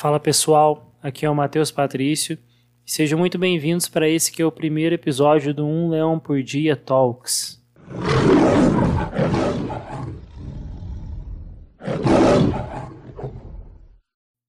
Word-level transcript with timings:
Fala 0.00 0.20
pessoal, 0.20 0.96
aqui 1.02 1.26
é 1.26 1.30
o 1.30 1.34
Matheus 1.34 1.72
Patrício 1.72 2.38
e 2.86 2.88
sejam 2.88 3.18
muito 3.18 3.36
bem-vindos 3.36 3.88
para 3.88 4.08
esse 4.08 4.30
que 4.30 4.40
é 4.40 4.46
o 4.46 4.52
primeiro 4.52 4.94
episódio 4.94 5.52
do 5.52 5.66
Um 5.66 5.90
Leão 5.90 6.20
por 6.20 6.40
Dia 6.40 6.76
Talks. 6.76 7.60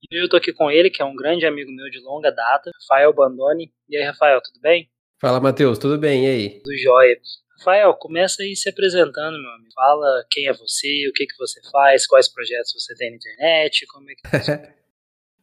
E 0.03 0.23
eu 0.23 0.29
tô 0.29 0.37
aqui 0.37 0.53
com 0.53 0.69
ele, 0.69 0.91
que 0.91 1.01
é 1.01 1.05
um 1.05 1.15
grande 1.15 1.47
amigo 1.47 1.71
meu 1.71 1.89
de 1.89 1.99
longa 1.99 2.29
data, 2.29 2.69
Rafael 2.81 3.11
Bandoni. 3.11 3.73
E 3.89 3.97
aí, 3.97 4.03
Rafael, 4.03 4.39
tudo 4.43 4.61
bem? 4.61 4.87
Fala, 5.19 5.39
Matheus, 5.39 5.79
tudo 5.79 5.97
bem? 5.97 6.27
E 6.27 6.29
aí? 6.29 6.49
Tudo 6.61 6.77
jóia. 6.77 7.19
Rafael, 7.57 7.95
começa 7.95 8.43
aí 8.43 8.55
se 8.55 8.69
apresentando, 8.69 9.41
meu 9.41 9.51
amigo. 9.53 9.73
Fala 9.73 10.25
quem 10.29 10.47
é 10.47 10.53
você, 10.53 11.07
o 11.09 11.11
que, 11.11 11.25
que 11.25 11.37
você 11.39 11.59
faz, 11.71 12.05
quais 12.05 12.31
projetos 12.31 12.71
você 12.71 12.93
tem 12.93 13.09
na 13.09 13.15
internet, 13.15 13.87
como 13.87 14.11
é 14.11 14.13
que 14.13 14.69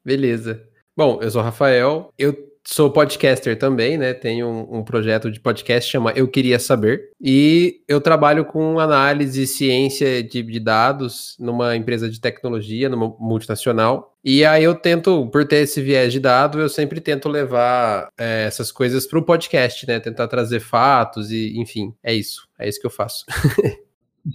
Beleza. 0.06 0.62
Bom, 0.96 1.18
eu 1.20 1.28
sou 1.28 1.40
o 1.40 1.44
Rafael, 1.44 2.12
eu 2.16 2.32
sou 2.64 2.92
podcaster 2.92 3.58
também, 3.58 3.98
né? 3.98 4.14
Tenho 4.14 4.46
um, 4.46 4.78
um, 4.78 4.84
projeto 4.84 5.32
de 5.32 5.40
podcast 5.40 5.90
chama 5.90 6.12
Eu 6.12 6.28
Queria 6.28 6.60
Saber. 6.60 7.10
E 7.20 7.80
eu 7.88 8.00
trabalho 8.00 8.44
com 8.44 8.78
análise 8.78 9.42
e 9.42 9.46
ciência 9.48 10.22
de, 10.22 10.44
de, 10.44 10.60
dados 10.60 11.36
numa 11.40 11.74
empresa 11.74 12.08
de 12.08 12.20
tecnologia, 12.20 12.88
numa 12.88 13.16
multinacional. 13.18 14.16
E 14.24 14.44
aí 14.44 14.62
eu 14.62 14.76
tento, 14.76 15.26
por 15.26 15.44
ter 15.44 15.64
esse 15.64 15.82
viés 15.82 16.12
de 16.12 16.20
dado, 16.20 16.60
eu 16.60 16.68
sempre 16.68 17.00
tento 17.00 17.28
levar 17.28 18.08
é, 18.16 18.44
essas 18.46 18.70
coisas 18.70 19.08
para 19.08 19.18
o 19.18 19.24
podcast, 19.24 19.84
né? 19.88 19.98
Tentar 19.98 20.28
trazer 20.28 20.60
fatos 20.60 21.32
e, 21.32 21.58
enfim, 21.58 21.92
é 22.00 22.14
isso. 22.14 22.46
É 22.60 22.68
isso 22.68 22.80
que 22.80 22.86
eu 22.86 22.90
faço. 22.90 23.24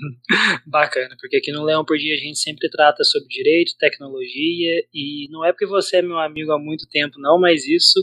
Bacana, 0.66 1.16
porque 1.20 1.38
aqui 1.38 1.52
no 1.52 1.64
Leão 1.64 1.86
por 1.86 1.98
Dia 1.98 2.16
a 2.16 2.18
gente 2.18 2.40
sempre 2.40 2.70
trata 2.70 3.04
sobre 3.04 3.28
direito, 3.28 3.78
tecnologia, 3.78 4.86
e 4.94 5.28
não 5.30 5.46
é 5.46 5.52
porque 5.52 5.66
você 5.66 5.98
é 5.98 6.02
meu 6.02 6.20
amigo 6.20 6.52
há 6.52 6.60
muito 6.60 6.88
tempo, 6.90 7.20
não, 7.20 7.40
mas 7.40 7.68
isso 7.68 8.00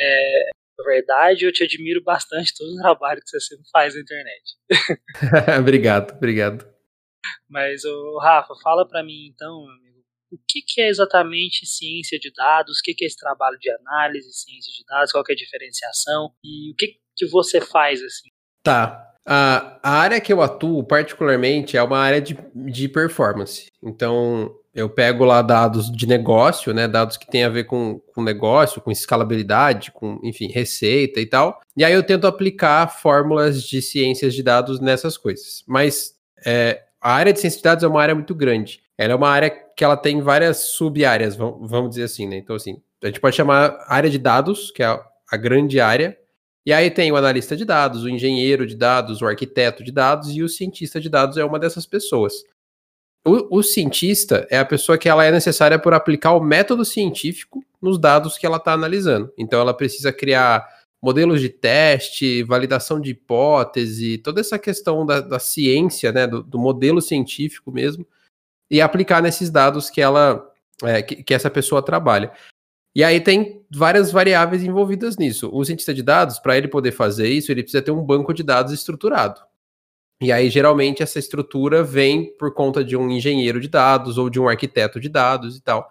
é, 0.00 0.50
verdade, 0.82 1.44
eu 1.44 1.52
te 1.52 1.64
admiro 1.64 2.02
bastante 2.02 2.54
todo 2.56 2.72
o 2.72 2.76
trabalho 2.76 3.20
que 3.20 3.28
você 3.28 3.40
sempre 3.40 3.64
faz 3.70 3.94
na 3.94 4.00
internet. 4.00 4.42
obrigado, 5.60 6.14
obrigado. 6.16 6.66
Mas, 7.48 7.84
o 7.84 8.18
Rafa, 8.18 8.54
fala 8.62 8.86
para 8.86 9.02
mim 9.02 9.26
então, 9.26 9.64
meu 9.64 9.74
amigo, 9.74 10.02
o 10.32 10.38
que, 10.48 10.62
que, 10.66 10.80
é 10.80 10.88
exatamente 10.88 11.66
ciência 11.66 12.18
de 12.18 12.32
dados? 12.32 12.78
O 12.78 12.82
que, 12.82 12.94
que, 12.94 13.04
é 13.04 13.06
esse 13.06 13.16
trabalho 13.16 13.58
de 13.58 13.70
análise, 13.70 14.32
ciência 14.32 14.72
de 14.72 14.84
dados? 14.86 15.12
Qual 15.12 15.22
é 15.28 15.32
a 15.32 15.36
diferenciação? 15.36 16.34
E 16.42 16.72
o 16.72 16.74
que, 16.76 16.98
que 17.14 17.26
você 17.26 17.60
faz 17.60 18.02
assim? 18.02 18.28
Tá. 18.62 19.11
A, 19.26 19.78
a 19.82 19.90
área 19.98 20.20
que 20.20 20.32
eu 20.32 20.42
atuo, 20.42 20.82
particularmente, 20.82 21.76
é 21.76 21.82
uma 21.82 21.98
área 21.98 22.20
de, 22.20 22.36
de 22.54 22.88
performance. 22.88 23.66
Então, 23.82 24.54
eu 24.74 24.88
pego 24.88 25.24
lá 25.24 25.42
dados 25.42 25.92
de 25.92 26.06
negócio, 26.06 26.72
né? 26.72 26.88
Dados 26.88 27.16
que 27.16 27.30
tem 27.30 27.44
a 27.44 27.48
ver 27.48 27.64
com, 27.64 28.00
com 28.14 28.22
negócio, 28.22 28.80
com 28.80 28.90
escalabilidade, 28.90 29.92
com, 29.92 30.18
enfim, 30.22 30.48
receita 30.48 31.20
e 31.20 31.26
tal. 31.26 31.60
E 31.76 31.84
aí 31.84 31.92
eu 31.92 32.02
tento 32.02 32.26
aplicar 32.26 32.88
fórmulas 32.88 33.62
de 33.62 33.82
ciências 33.82 34.34
de 34.34 34.42
dados 34.42 34.80
nessas 34.80 35.18
coisas. 35.18 35.62
Mas 35.66 36.14
é, 36.44 36.82
a 37.00 37.12
área 37.12 37.32
de 37.32 37.40
ciência 37.40 37.58
de 37.58 37.64
dados 37.64 37.84
é 37.84 37.88
uma 37.88 38.00
área 38.00 38.14
muito 38.14 38.34
grande. 38.34 38.80
Ela 38.96 39.12
é 39.12 39.16
uma 39.16 39.28
área 39.28 39.50
que 39.50 39.84
ela 39.84 39.96
tem 39.96 40.20
várias 40.20 40.58
sub-áreas, 40.58 41.36
vamos 41.36 41.90
dizer 41.90 42.04
assim, 42.04 42.26
né? 42.26 42.36
Então, 42.36 42.56
assim, 42.56 42.80
a 43.02 43.06
gente 43.06 43.20
pode 43.20 43.36
chamar 43.36 43.76
área 43.88 44.08
de 44.08 44.18
dados, 44.18 44.70
que 44.70 44.82
é 44.82 44.86
a 44.86 45.36
grande 45.36 45.80
área. 45.80 46.16
E 46.64 46.72
aí 46.72 46.90
tem 46.90 47.10
o 47.10 47.16
analista 47.16 47.56
de 47.56 47.64
dados, 47.64 48.04
o 48.04 48.08
engenheiro 48.08 48.66
de 48.66 48.76
dados, 48.76 49.20
o 49.20 49.26
arquiteto 49.26 49.82
de 49.82 49.90
dados 49.90 50.30
e 50.30 50.42
o 50.42 50.48
cientista 50.48 51.00
de 51.00 51.08
dados 51.08 51.36
é 51.36 51.44
uma 51.44 51.58
dessas 51.58 51.86
pessoas. 51.86 52.44
O, 53.24 53.58
o, 53.58 53.62
cientista 53.62 54.46
é 54.50 54.58
a 54.58 54.64
pessoa 54.64 54.98
que 54.98 55.08
ela 55.08 55.24
é 55.24 55.30
necessária 55.30 55.78
por 55.78 55.94
aplicar 55.94 56.32
o 56.32 56.42
método 56.42 56.84
científico 56.84 57.64
nos 57.80 57.98
dados 57.98 58.36
que 58.36 58.44
ela 58.44 58.56
está 58.56 58.72
analisando. 58.72 59.32
Então 59.38 59.60
ela 59.60 59.74
precisa 59.74 60.12
criar 60.12 60.68
modelos 61.00 61.40
de 61.40 61.48
teste, 61.48 62.42
validação 62.44 63.00
de 63.00 63.10
hipótese, 63.10 64.18
toda 64.18 64.40
essa 64.40 64.58
questão 64.58 65.04
da, 65.04 65.20
da 65.20 65.38
ciência, 65.38 66.12
né, 66.12 66.26
do, 66.28 66.42
do, 66.42 66.58
modelo 66.58 67.00
científico 67.00 67.72
mesmo, 67.72 68.06
e 68.70 68.80
aplicar 68.80 69.20
nesses 69.20 69.50
dados 69.50 69.90
que 69.90 70.00
ela 70.00 70.48
é, 70.84 71.02
que, 71.02 71.22
que 71.22 71.34
essa 71.34 71.50
pessoa 71.50 71.82
trabalha. 71.82 72.32
E 72.94 73.02
aí 73.02 73.20
tem 73.20 73.64
várias 73.70 74.12
variáveis 74.12 74.62
envolvidas 74.62 75.16
nisso. 75.16 75.48
O 75.52 75.64
cientista 75.64 75.94
de 75.94 76.02
dados, 76.02 76.38
para 76.38 76.56
ele 76.56 76.68
poder 76.68 76.92
fazer 76.92 77.28
isso, 77.28 77.50
ele 77.50 77.62
precisa 77.62 77.82
ter 77.82 77.90
um 77.90 78.04
banco 78.04 78.34
de 78.34 78.42
dados 78.42 78.72
estruturado. 78.72 79.40
E 80.20 80.30
aí, 80.30 80.48
geralmente, 80.50 81.02
essa 81.02 81.18
estrutura 81.18 81.82
vem 81.82 82.36
por 82.36 82.54
conta 82.54 82.84
de 82.84 82.96
um 82.96 83.10
engenheiro 83.10 83.60
de 83.60 83.68
dados 83.68 84.18
ou 84.18 84.30
de 84.30 84.38
um 84.38 84.48
arquiteto 84.48 85.00
de 85.00 85.08
dados 85.08 85.56
e 85.56 85.60
tal. 85.60 85.90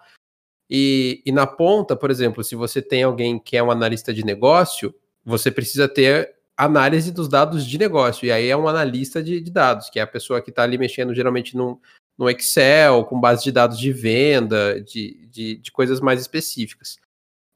E, 0.70 1.22
e 1.26 1.32
na 1.32 1.46
ponta, 1.46 1.94
por 1.94 2.10
exemplo, 2.10 2.42
se 2.42 2.54
você 2.54 2.80
tem 2.80 3.02
alguém 3.02 3.38
que 3.38 3.56
é 3.56 3.62
um 3.62 3.70
analista 3.70 4.14
de 4.14 4.24
negócio, 4.24 4.94
você 5.22 5.50
precisa 5.50 5.86
ter 5.86 6.34
análise 6.56 7.12
dos 7.12 7.28
dados 7.28 7.66
de 7.66 7.76
negócio. 7.76 8.24
E 8.24 8.32
aí 8.32 8.48
é 8.48 8.56
um 8.56 8.68
analista 8.68 9.22
de, 9.22 9.40
de 9.40 9.50
dados, 9.50 9.90
que 9.90 9.98
é 9.98 10.02
a 10.02 10.06
pessoa 10.06 10.40
que 10.40 10.50
está 10.50 10.62
ali 10.62 10.78
mexendo 10.78 11.14
geralmente 11.14 11.54
no, 11.56 11.78
no 12.22 12.30
Excel, 12.30 13.04
com 13.04 13.20
base 13.20 13.42
de 13.42 13.50
dados 13.50 13.76
de 13.76 13.92
venda, 13.92 14.80
de, 14.80 15.26
de, 15.28 15.56
de 15.56 15.72
coisas 15.72 16.00
mais 16.00 16.20
específicas. 16.20 16.96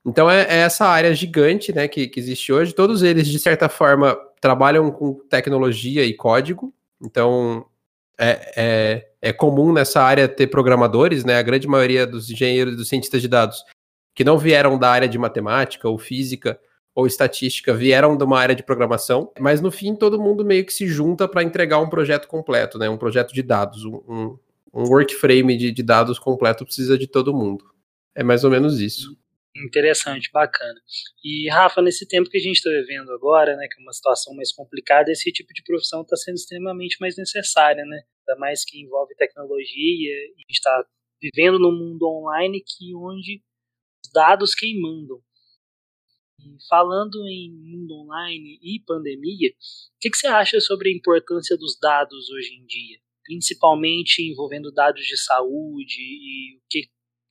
Então 0.05 0.29
é, 0.29 0.43
é, 0.43 0.57
essa 0.59 0.87
área 0.87 1.15
gigante 1.15 1.73
né, 1.73 1.87
que, 1.87 2.09
que 2.09 2.19
existe 2.19 2.53
hoje. 2.53 2.75
Todos 2.75 3.05
eles, 3.05 3.29
de 3.29 3.39
certa 3.39 3.69
forma, 3.69 4.19
trabalham 4.41 4.91
com 4.91 5.15
tecnologia 5.31 6.05
e 6.05 6.15
código, 6.15 6.75
então 7.01 7.65
é, 8.19 8.53
é, 8.57 9.09
é, 9.23 9.33
comum 9.33 9.73
nessa 9.73 10.03
área 10.03 10.27
ter 10.27 10.49
programadores, 10.49 11.25
né? 11.25 11.37
A 11.39 11.43
grande 11.43 11.69
maioria 11.69 12.05
dos 12.05 12.29
engenheiros 12.29 12.75
e 12.75 12.77
dos 12.77 12.89
cientistas 12.89 13.23
de 13.23 13.29
dados 13.29 13.65
que 14.15 14.25
não 14.25 14.39
vieram 14.39 14.77
da 14.79 14.91
área 14.91 15.09
de 15.09 15.19
matemática 15.19 15.89
ou 15.89 15.99
física 15.99 16.59
ou 16.95 17.07
estatística 17.07 17.75
vieram 17.75 18.17
de 18.17 18.25
uma 18.25 18.39
área 18.39 18.55
de 18.55 18.63
programação, 18.63 19.31
mas 19.39 19.61
no 19.61 19.71
fim 19.71 19.95
todo 19.95 20.21
mundo 20.21 20.45
meio 20.45 20.65
que 20.65 20.73
se 20.73 20.89
junta 20.89 21.29
para 21.29 21.43
entregar 21.43 21.79
um 21.79 21.91
projeto 21.91 22.27
completo, 22.27 22.79
né? 22.79 22.89
Um 22.89 22.97
projeto 22.97 23.35
de 23.35 23.43
dados, 23.43 23.85
um, 23.85 24.01
um 24.09 24.39
workframe 24.85 25.57
de, 25.57 25.73
de 25.73 25.83
dados 25.83 26.19
completo 26.19 26.65
precisa 26.65 26.99
de 26.99 27.07
todo 27.07 27.35
mundo. 27.35 27.65
É 28.15 28.23
mais 28.23 28.45
ou 28.45 28.51
menos 28.51 28.81
isso. 28.81 29.17
Interessante, 29.65 30.31
bacana. 30.31 30.79
E, 31.25 31.49
Rafa, 31.49 31.81
nesse 31.81 32.07
tempo 32.07 32.29
que 32.29 32.37
a 32.37 32.41
gente 32.41 32.57
está 32.57 32.69
vivendo 32.71 33.11
agora, 33.13 33.57
né, 33.57 33.67
que 33.71 33.81
é 33.81 33.83
uma 33.83 33.93
situação 33.93 34.35
mais 34.35 34.53
complicada, 34.53 35.11
esse 35.11 35.33
tipo 35.33 35.53
de 35.55 35.63
profissão 35.63 36.03
está 36.03 36.17
sendo 36.17 36.35
extremamente 36.35 36.99
mais 37.01 37.17
necessária, 37.17 37.85
né? 37.85 38.03
Ainda 38.29 38.39
mais 38.39 38.65
que 38.65 38.81
envolve 38.81 39.15
tecnologia, 39.15 40.13
e 40.13 40.35
a 40.35 40.41
gente 40.41 40.51
está 40.51 40.85
vivendo 41.23 41.59
num 41.59 41.73
mundo 41.73 42.07
online 42.07 42.63
que 42.63 42.95
onde 42.95 43.43
os 44.05 44.13
dados 44.13 44.55
quem 44.55 44.79
mandam. 44.79 45.23
E 46.39 46.57
falando 46.69 47.27
em 47.27 47.51
mundo 47.51 47.95
online 47.95 48.59
e 48.63 48.83
pandemia, 48.87 49.49
o 49.49 49.99
que, 50.01 50.11
que 50.11 50.19
você 50.19 50.27
acha 50.27 50.61
sobre 50.61 50.91
a 50.91 50.93
importância 50.93 51.57
dos 51.57 51.79
dados 51.81 52.29
hoje 52.31 52.55
em 52.55 52.67
dia? 52.67 52.99
Principalmente 53.27 54.23
envolvendo 54.23 54.73
dados 54.73 55.05
de 55.05 55.17
saúde 55.17 56.01
e 56.01 56.57
o 56.57 56.61
que, 56.71 56.89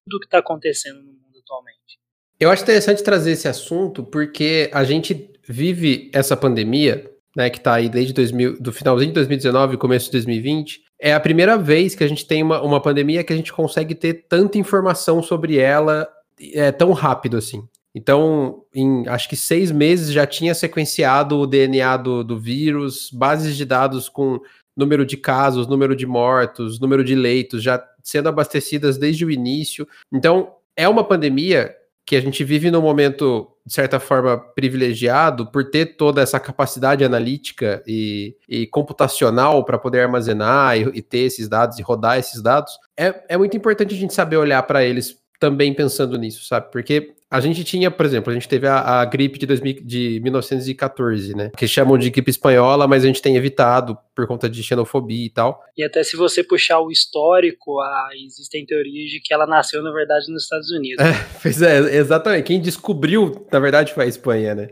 tudo 0.07 0.19
que 0.19 0.27
está 0.27 0.39
acontecendo 0.39 0.97
no 0.97 1.13
mundo 1.13 1.39
atualmente. 1.41 1.99
Eu 2.39 2.51
acho 2.51 2.63
interessante 2.63 3.03
trazer 3.03 3.31
esse 3.31 3.47
assunto 3.47 4.03
porque 4.03 4.69
a 4.73 4.83
gente 4.83 5.31
vive 5.47 6.09
essa 6.13 6.35
pandemia, 6.35 7.09
né, 7.35 7.49
que 7.49 7.57
está 7.57 7.75
aí 7.75 7.87
desde 7.87 8.13
2000, 8.13 8.61
do 8.61 8.73
finalzinho 8.73 9.09
de 9.09 9.15
2019 9.15 9.77
começo 9.77 10.07
de 10.07 10.11
2020. 10.13 10.81
É 10.99 11.13
a 11.13 11.19
primeira 11.19 11.57
vez 11.57 11.95
que 11.95 12.03
a 12.03 12.07
gente 12.07 12.25
tem 12.25 12.43
uma, 12.43 12.61
uma 12.61 12.81
pandemia 12.81 13.23
que 13.23 13.31
a 13.31 13.35
gente 13.35 13.53
consegue 13.53 13.95
ter 13.95 14.25
tanta 14.27 14.57
informação 14.57 15.23
sobre 15.23 15.57
ela 15.57 16.07
é, 16.53 16.71
tão 16.71 16.91
rápido 16.91 17.37
assim. 17.37 17.67
Então, 17.93 18.65
em 18.73 19.07
acho 19.07 19.29
que 19.29 19.37
seis 19.37 19.71
meses 19.71 20.11
já 20.11 20.27
tinha 20.27 20.53
sequenciado 20.53 21.39
o 21.39 21.47
DNA 21.47 21.95
do, 21.95 22.23
do 22.25 22.37
vírus, 22.37 23.09
bases 23.09 23.55
de 23.55 23.63
dados 23.63 24.09
com 24.09 24.41
número 24.75 25.05
de 25.05 25.17
casos, 25.17 25.67
número 25.67 25.95
de 25.95 26.05
mortos, 26.05 26.79
número 26.79 27.03
de 27.03 27.15
leitos 27.15 27.63
já 27.63 27.83
sendo 28.03 28.29
abastecidas 28.29 28.97
desde 28.97 29.25
o 29.25 29.31
início. 29.31 29.87
Então, 30.11 30.53
é 30.75 30.87
uma 30.87 31.03
pandemia 31.03 31.75
que 32.05 32.15
a 32.15 32.21
gente 32.21 32.43
vive 32.43 32.69
num 32.69 32.81
momento, 32.81 33.51
de 33.65 33.73
certa 33.73 33.99
forma, 33.99 34.37
privilegiado 34.37 35.49
por 35.51 35.71
ter 35.71 35.97
toda 35.97 36.21
essa 36.21 36.39
capacidade 36.39 37.03
analítica 37.03 37.81
e, 37.87 38.35
e 38.47 38.67
computacional 38.67 39.65
para 39.65 39.79
poder 39.79 40.01
armazenar 40.01 40.77
e, 40.77 40.83
e, 40.93 41.01
ter 41.01 41.19
esses 41.19 41.49
dados 41.49 41.79
e 41.79 41.81
rodar 41.81 42.19
esses 42.19 42.43
dados, 42.43 42.77
é, 42.95 43.23
é 43.27 43.37
muito 43.37 43.57
importante 43.57 43.95
a 43.95 43.97
gente 43.97 44.13
saber 44.13 44.37
olhar 44.37 44.61
para 44.63 44.85
eles 44.85 45.17
também 45.39 45.73
pensando 45.73 46.17
nisso, 46.17 46.45
sabe? 46.45 46.71
Porque 46.71 47.13
a 47.29 47.39
gente 47.39 47.63
tinha, 47.63 47.89
por 47.91 48.05
exemplo, 48.05 48.31
a 48.31 48.33
gente 48.33 48.47
teve 48.47 48.67
a, 48.67 49.01
a 49.01 49.05
gripe 49.05 49.37
de, 49.37 49.45
2000, 49.45 49.81
de 49.83 50.19
1914, 50.21 51.35
né? 51.35 51.51
Que 51.57 51.67
chamam 51.67 51.97
de 51.97 52.09
gripe 52.09 52.29
espanhola, 52.29 52.87
mas 52.87 53.03
a 53.03 53.07
gente 53.07 53.21
tem 53.21 53.35
evitado 53.35 53.97
por 54.15 54.27
conta 54.27 54.49
de 54.49 54.63
xenofobia 54.63 55.25
e 55.25 55.29
tal. 55.29 55.61
E 55.75 55.83
até 55.83 56.03
se 56.03 56.15
você 56.15 56.43
puxar 56.43 56.79
o 56.79 56.91
histórico, 56.91 57.79
ah, 57.81 58.09
existem 58.13 58.65
teorias 58.65 59.09
de 59.09 59.19
que 59.19 59.33
ela 59.33 59.45
nasceu, 59.45 59.81
na 59.81 59.91
verdade, 59.91 60.31
nos 60.31 60.43
Estados 60.43 60.71
Unidos. 60.71 61.03
É, 61.03 61.11
pois 61.41 61.61
é, 61.61 61.97
exatamente. 61.97 62.45
Quem 62.45 62.61
descobriu, 62.61 63.47
na 63.51 63.59
verdade, 63.59 63.93
foi 63.93 64.05
a 64.05 64.07
Espanha, 64.09 64.55
né? 64.55 64.69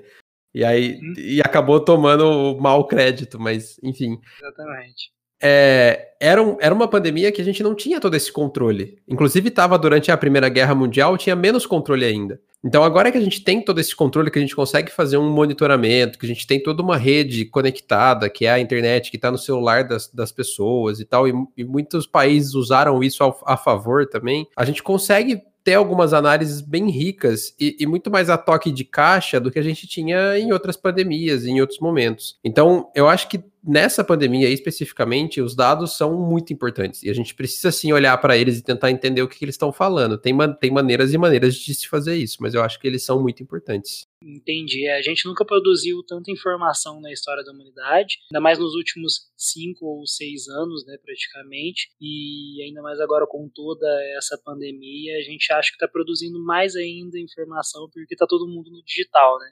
E 0.54 0.64
aí, 0.64 1.00
hum. 1.02 1.14
e 1.18 1.42
acabou 1.42 1.80
tomando 1.80 2.26
o 2.26 2.62
mau 2.62 2.86
crédito, 2.86 3.40
mas 3.40 3.78
enfim. 3.84 4.20
Exatamente. 4.40 5.12
É, 5.44 6.14
era, 6.22 6.42
um, 6.42 6.56
era 6.62 6.74
uma 6.74 6.88
pandemia 6.88 7.30
que 7.30 7.42
a 7.42 7.44
gente 7.44 7.62
não 7.62 7.76
tinha 7.76 8.00
todo 8.00 8.16
esse 8.16 8.32
controle. 8.32 8.98
Inclusive, 9.06 9.50
estava 9.50 9.78
durante 9.78 10.10
a 10.10 10.16
Primeira 10.16 10.48
Guerra 10.48 10.74
Mundial, 10.74 11.18
tinha 11.18 11.36
menos 11.36 11.66
controle 11.66 12.06
ainda. 12.06 12.40
Então, 12.64 12.82
agora 12.82 13.12
que 13.12 13.18
a 13.18 13.22
gente 13.22 13.44
tem 13.44 13.62
todo 13.62 13.82
esse 13.82 13.94
controle, 13.94 14.32
que 14.32 14.40
a 14.40 14.42
gente 14.42 14.56
consegue 14.56 14.90
fazer 14.90 15.18
um 15.18 15.30
monitoramento, 15.30 16.18
que 16.18 16.26
a 16.26 16.30
gente 16.30 16.48
tem 16.48 16.64
toda 16.64 16.82
uma 16.82 16.96
rede 16.96 17.44
conectada, 17.44 18.30
que 18.30 18.46
é 18.46 18.52
a 18.52 18.60
internet, 18.60 19.12
que 19.12 19.18
está 19.18 19.30
no 19.30 19.38
celular 19.38 19.84
das, 19.84 20.08
das 20.08 20.32
pessoas 20.32 21.02
e 21.02 21.06
tal, 21.06 21.28
e, 21.28 21.34
e 21.58 21.66
muitos 21.66 22.08
países 22.08 22.54
usaram 22.54 23.04
isso 23.04 23.22
ao, 23.22 23.38
a 23.46 23.58
favor 23.58 24.08
também, 24.08 24.48
a 24.56 24.64
gente 24.64 24.82
consegue 24.82 25.42
ter 25.64 25.76
algumas 25.76 26.14
análises 26.14 26.62
bem 26.62 26.90
ricas 26.90 27.56
e, 27.60 27.78
e, 27.80 27.88
muito 27.88 28.12
mais 28.12 28.30
a 28.30 28.38
toque 28.38 28.72
de 28.72 28.84
caixa 28.84 29.40
do 29.40 29.50
que 29.50 29.58
a 29.58 29.64
gente 29.64 29.88
tinha 29.88 30.38
em 30.38 30.52
outras 30.52 30.76
pandemias, 30.76 31.46
em 31.46 31.62
outros 31.62 31.80
momentos. 31.80 32.38
Então, 32.44 32.92
eu 32.94 33.08
acho 33.08 33.30
que 33.30 33.42
nessa 33.64 34.04
pandemia 34.04 34.50
especificamente, 34.50 35.42
os 35.42 35.56
dados 35.56 35.96
são 35.96 36.20
muito 36.20 36.52
importantes 36.52 37.02
e 37.02 37.10
a 37.10 37.14
gente 37.14 37.34
precisa 37.34 37.72
sim 37.72 37.94
olhar 37.94 38.18
para 38.18 38.36
eles 38.36 38.58
e 38.58 38.62
tentar 38.62 38.92
entender 38.92 39.22
o 39.22 39.28
que, 39.28 39.40
que 39.40 39.46
eles 39.46 39.56
estão 39.56 39.72
falando. 39.72 40.18
Tem, 40.18 40.36
tem 40.60 40.70
maneiras 40.70 41.14
e 41.14 41.18
maneiras 41.18 41.56
de 41.56 41.74
se 41.74 41.88
fazer 41.88 42.16
isso, 42.16 42.38
mas 42.42 42.54
eu 42.54 42.62
acho 42.62 42.80
que 42.80 42.88
eles 42.88 43.04
são 43.04 43.22
muito 43.22 43.42
importantes. 43.42 44.06
Entendi. 44.26 44.88
É, 44.88 44.98
a 44.98 45.02
gente 45.02 45.26
nunca 45.26 45.44
produziu 45.44 46.02
tanta 46.04 46.32
informação 46.32 47.02
na 47.02 47.12
história 47.12 47.44
da 47.44 47.52
humanidade, 47.52 48.20
ainda 48.32 48.42
mais 48.42 48.58
nos 48.58 48.74
últimos 48.74 49.30
cinco 49.36 49.86
ou 49.86 50.08
seis 50.08 50.48
anos, 50.48 50.86
né, 50.86 50.98
praticamente, 51.04 51.92
e 52.00 52.64
ainda 52.66 52.82
mais 52.82 53.00
agora 53.02 53.28
com 53.28 53.50
toda 53.54 53.88
essa 54.18 54.38
pandemia, 54.44 55.18
a 55.18 55.22
gente 55.22 55.52
acha 55.52 55.70
que 55.70 55.76
está 55.76 55.88
produzindo 55.88 56.42
mais 56.44 56.76
ainda 56.76 57.20
informação 57.20 57.90
porque 57.92 58.14
está 58.14 58.26
todo 58.26 58.48
mundo 58.48 58.72
no 58.72 58.82
digital, 58.84 59.38
né? 59.40 59.52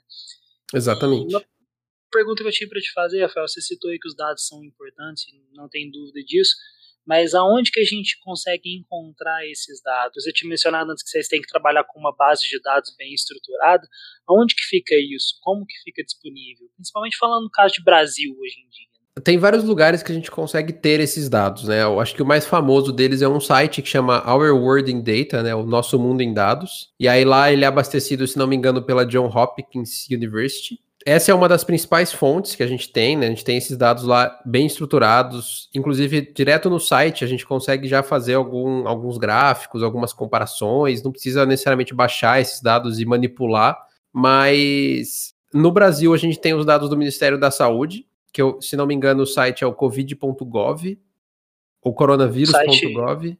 Exatamente. 0.74 1.34
Uma 1.34 1.44
pergunta 2.10 2.42
que 2.42 2.48
eu 2.48 2.52
tinha 2.52 2.68
para 2.68 2.80
te 2.80 2.92
fazer, 2.92 3.20
Rafael, 3.20 3.46
você 3.46 3.60
citou 3.60 3.90
aí 3.90 3.98
que 3.98 4.08
os 4.08 4.16
dados 4.16 4.46
são 4.46 4.64
importantes, 4.64 5.26
não 5.52 5.68
tem 5.68 5.90
dúvida 5.90 6.22
disso, 6.24 6.56
mas 7.06 7.34
aonde 7.34 7.70
que 7.70 7.80
a 7.80 7.84
gente 7.84 8.18
consegue 8.20 8.76
encontrar 8.76 9.44
esses 9.46 9.82
dados? 9.82 10.26
Eu 10.26 10.32
tinha 10.32 10.48
mencionado 10.48 10.90
antes 10.90 11.02
que 11.02 11.10
vocês 11.10 11.28
têm 11.28 11.40
que 11.40 11.48
trabalhar 11.48 11.84
com 11.84 11.98
uma 11.98 12.14
base 12.14 12.48
de 12.48 12.60
dados 12.60 12.94
bem 12.96 13.12
estruturada. 13.12 13.86
Aonde 14.28 14.54
que 14.54 14.62
fica 14.62 14.94
isso? 14.94 15.34
Como 15.42 15.66
que 15.66 15.74
fica 15.84 16.02
disponível? 16.04 16.68
Principalmente 16.76 17.16
falando 17.16 17.44
no 17.44 17.50
caso 17.50 17.74
de 17.74 17.82
Brasil 17.82 18.36
hoje 18.38 18.56
em 18.60 18.68
dia. 18.68 18.92
Tem 19.22 19.36
vários 19.36 19.62
lugares 19.62 20.02
que 20.02 20.10
a 20.10 20.14
gente 20.14 20.30
consegue 20.30 20.72
ter 20.72 20.98
esses 20.98 21.28
dados, 21.28 21.64
né? 21.64 21.82
Eu 21.82 22.00
acho 22.00 22.14
que 22.14 22.22
o 22.22 22.26
mais 22.26 22.46
famoso 22.46 22.90
deles 22.90 23.20
é 23.20 23.28
um 23.28 23.40
site 23.40 23.82
que 23.82 23.88
chama 23.88 24.22
Our 24.26 24.54
World 24.54 24.90
in 24.90 25.02
Data, 25.02 25.42
né? 25.42 25.54
O 25.54 25.64
Nosso 25.64 25.98
Mundo 25.98 26.22
em 26.22 26.32
Dados. 26.32 26.88
E 26.98 27.06
aí 27.06 27.22
lá 27.22 27.52
ele 27.52 27.64
é 27.64 27.68
abastecido, 27.68 28.26
se 28.26 28.38
não 28.38 28.46
me 28.46 28.56
engano, 28.56 28.82
pela 28.82 29.04
John 29.04 29.26
Hopkins 29.26 30.08
University 30.10 30.78
essa 31.04 31.30
é 31.30 31.34
uma 31.34 31.48
das 31.48 31.64
principais 31.64 32.12
fontes 32.12 32.54
que 32.54 32.62
a 32.62 32.66
gente 32.66 32.90
tem, 32.90 33.16
né? 33.16 33.26
A 33.26 33.30
gente 33.30 33.44
tem 33.44 33.56
esses 33.56 33.76
dados 33.76 34.04
lá 34.04 34.40
bem 34.44 34.66
estruturados, 34.66 35.68
inclusive 35.74 36.32
direto 36.34 36.70
no 36.70 36.78
site 36.78 37.24
a 37.24 37.26
gente 37.26 37.46
consegue 37.46 37.88
já 37.88 38.02
fazer 38.02 38.34
algum, 38.34 38.86
alguns 38.86 39.18
gráficos, 39.18 39.82
algumas 39.82 40.12
comparações, 40.12 41.02
não 41.02 41.12
precisa 41.12 41.44
necessariamente 41.46 41.94
baixar 41.94 42.40
esses 42.40 42.60
dados 42.60 43.00
e 43.00 43.04
manipular, 43.04 43.78
mas 44.12 45.34
no 45.52 45.70
Brasil 45.70 46.14
a 46.14 46.16
gente 46.16 46.38
tem 46.38 46.54
os 46.54 46.64
dados 46.64 46.88
do 46.88 46.96
Ministério 46.96 47.38
da 47.38 47.50
Saúde, 47.50 48.06
que 48.32 48.40
eu, 48.40 48.60
se 48.60 48.76
não 48.76 48.86
me 48.86 48.94
engano 48.94 49.22
o 49.22 49.26
site 49.26 49.64
é 49.64 49.66
o 49.66 49.74
covid.gov, 49.74 50.98
ou 51.82 51.94
coronavírus.gov. 51.94 53.28
Site, 53.28 53.38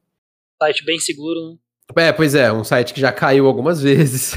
site 0.60 0.84
bem 0.84 0.98
seguro, 0.98 1.50
né? 1.50 1.56
É, 1.96 2.12
pois 2.12 2.34
é, 2.34 2.52
um 2.52 2.64
site 2.64 2.94
que 2.94 3.00
já 3.00 3.12
caiu 3.12 3.46
algumas 3.46 3.80
vezes. 3.82 4.34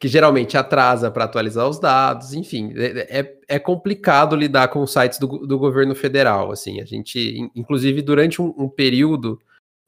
Que 0.00 0.08
geralmente 0.08 0.56
atrasa 0.56 1.10
para 1.10 1.24
atualizar 1.24 1.68
os 1.68 1.78
dados, 1.78 2.32
enfim, 2.32 2.72
é, 2.74 3.20
é, 3.20 3.38
é, 3.46 3.58
complicado 3.58 4.34
lidar 4.34 4.68
com 4.68 4.80
os 4.80 4.90
sites 4.90 5.18
do, 5.18 5.46
do, 5.46 5.58
governo 5.58 5.94
federal, 5.94 6.50
assim, 6.50 6.80
a 6.80 6.86
gente, 6.86 7.50
inclusive 7.54 8.00
durante 8.00 8.40
um, 8.40 8.54
um, 8.56 8.66
período, 8.66 9.38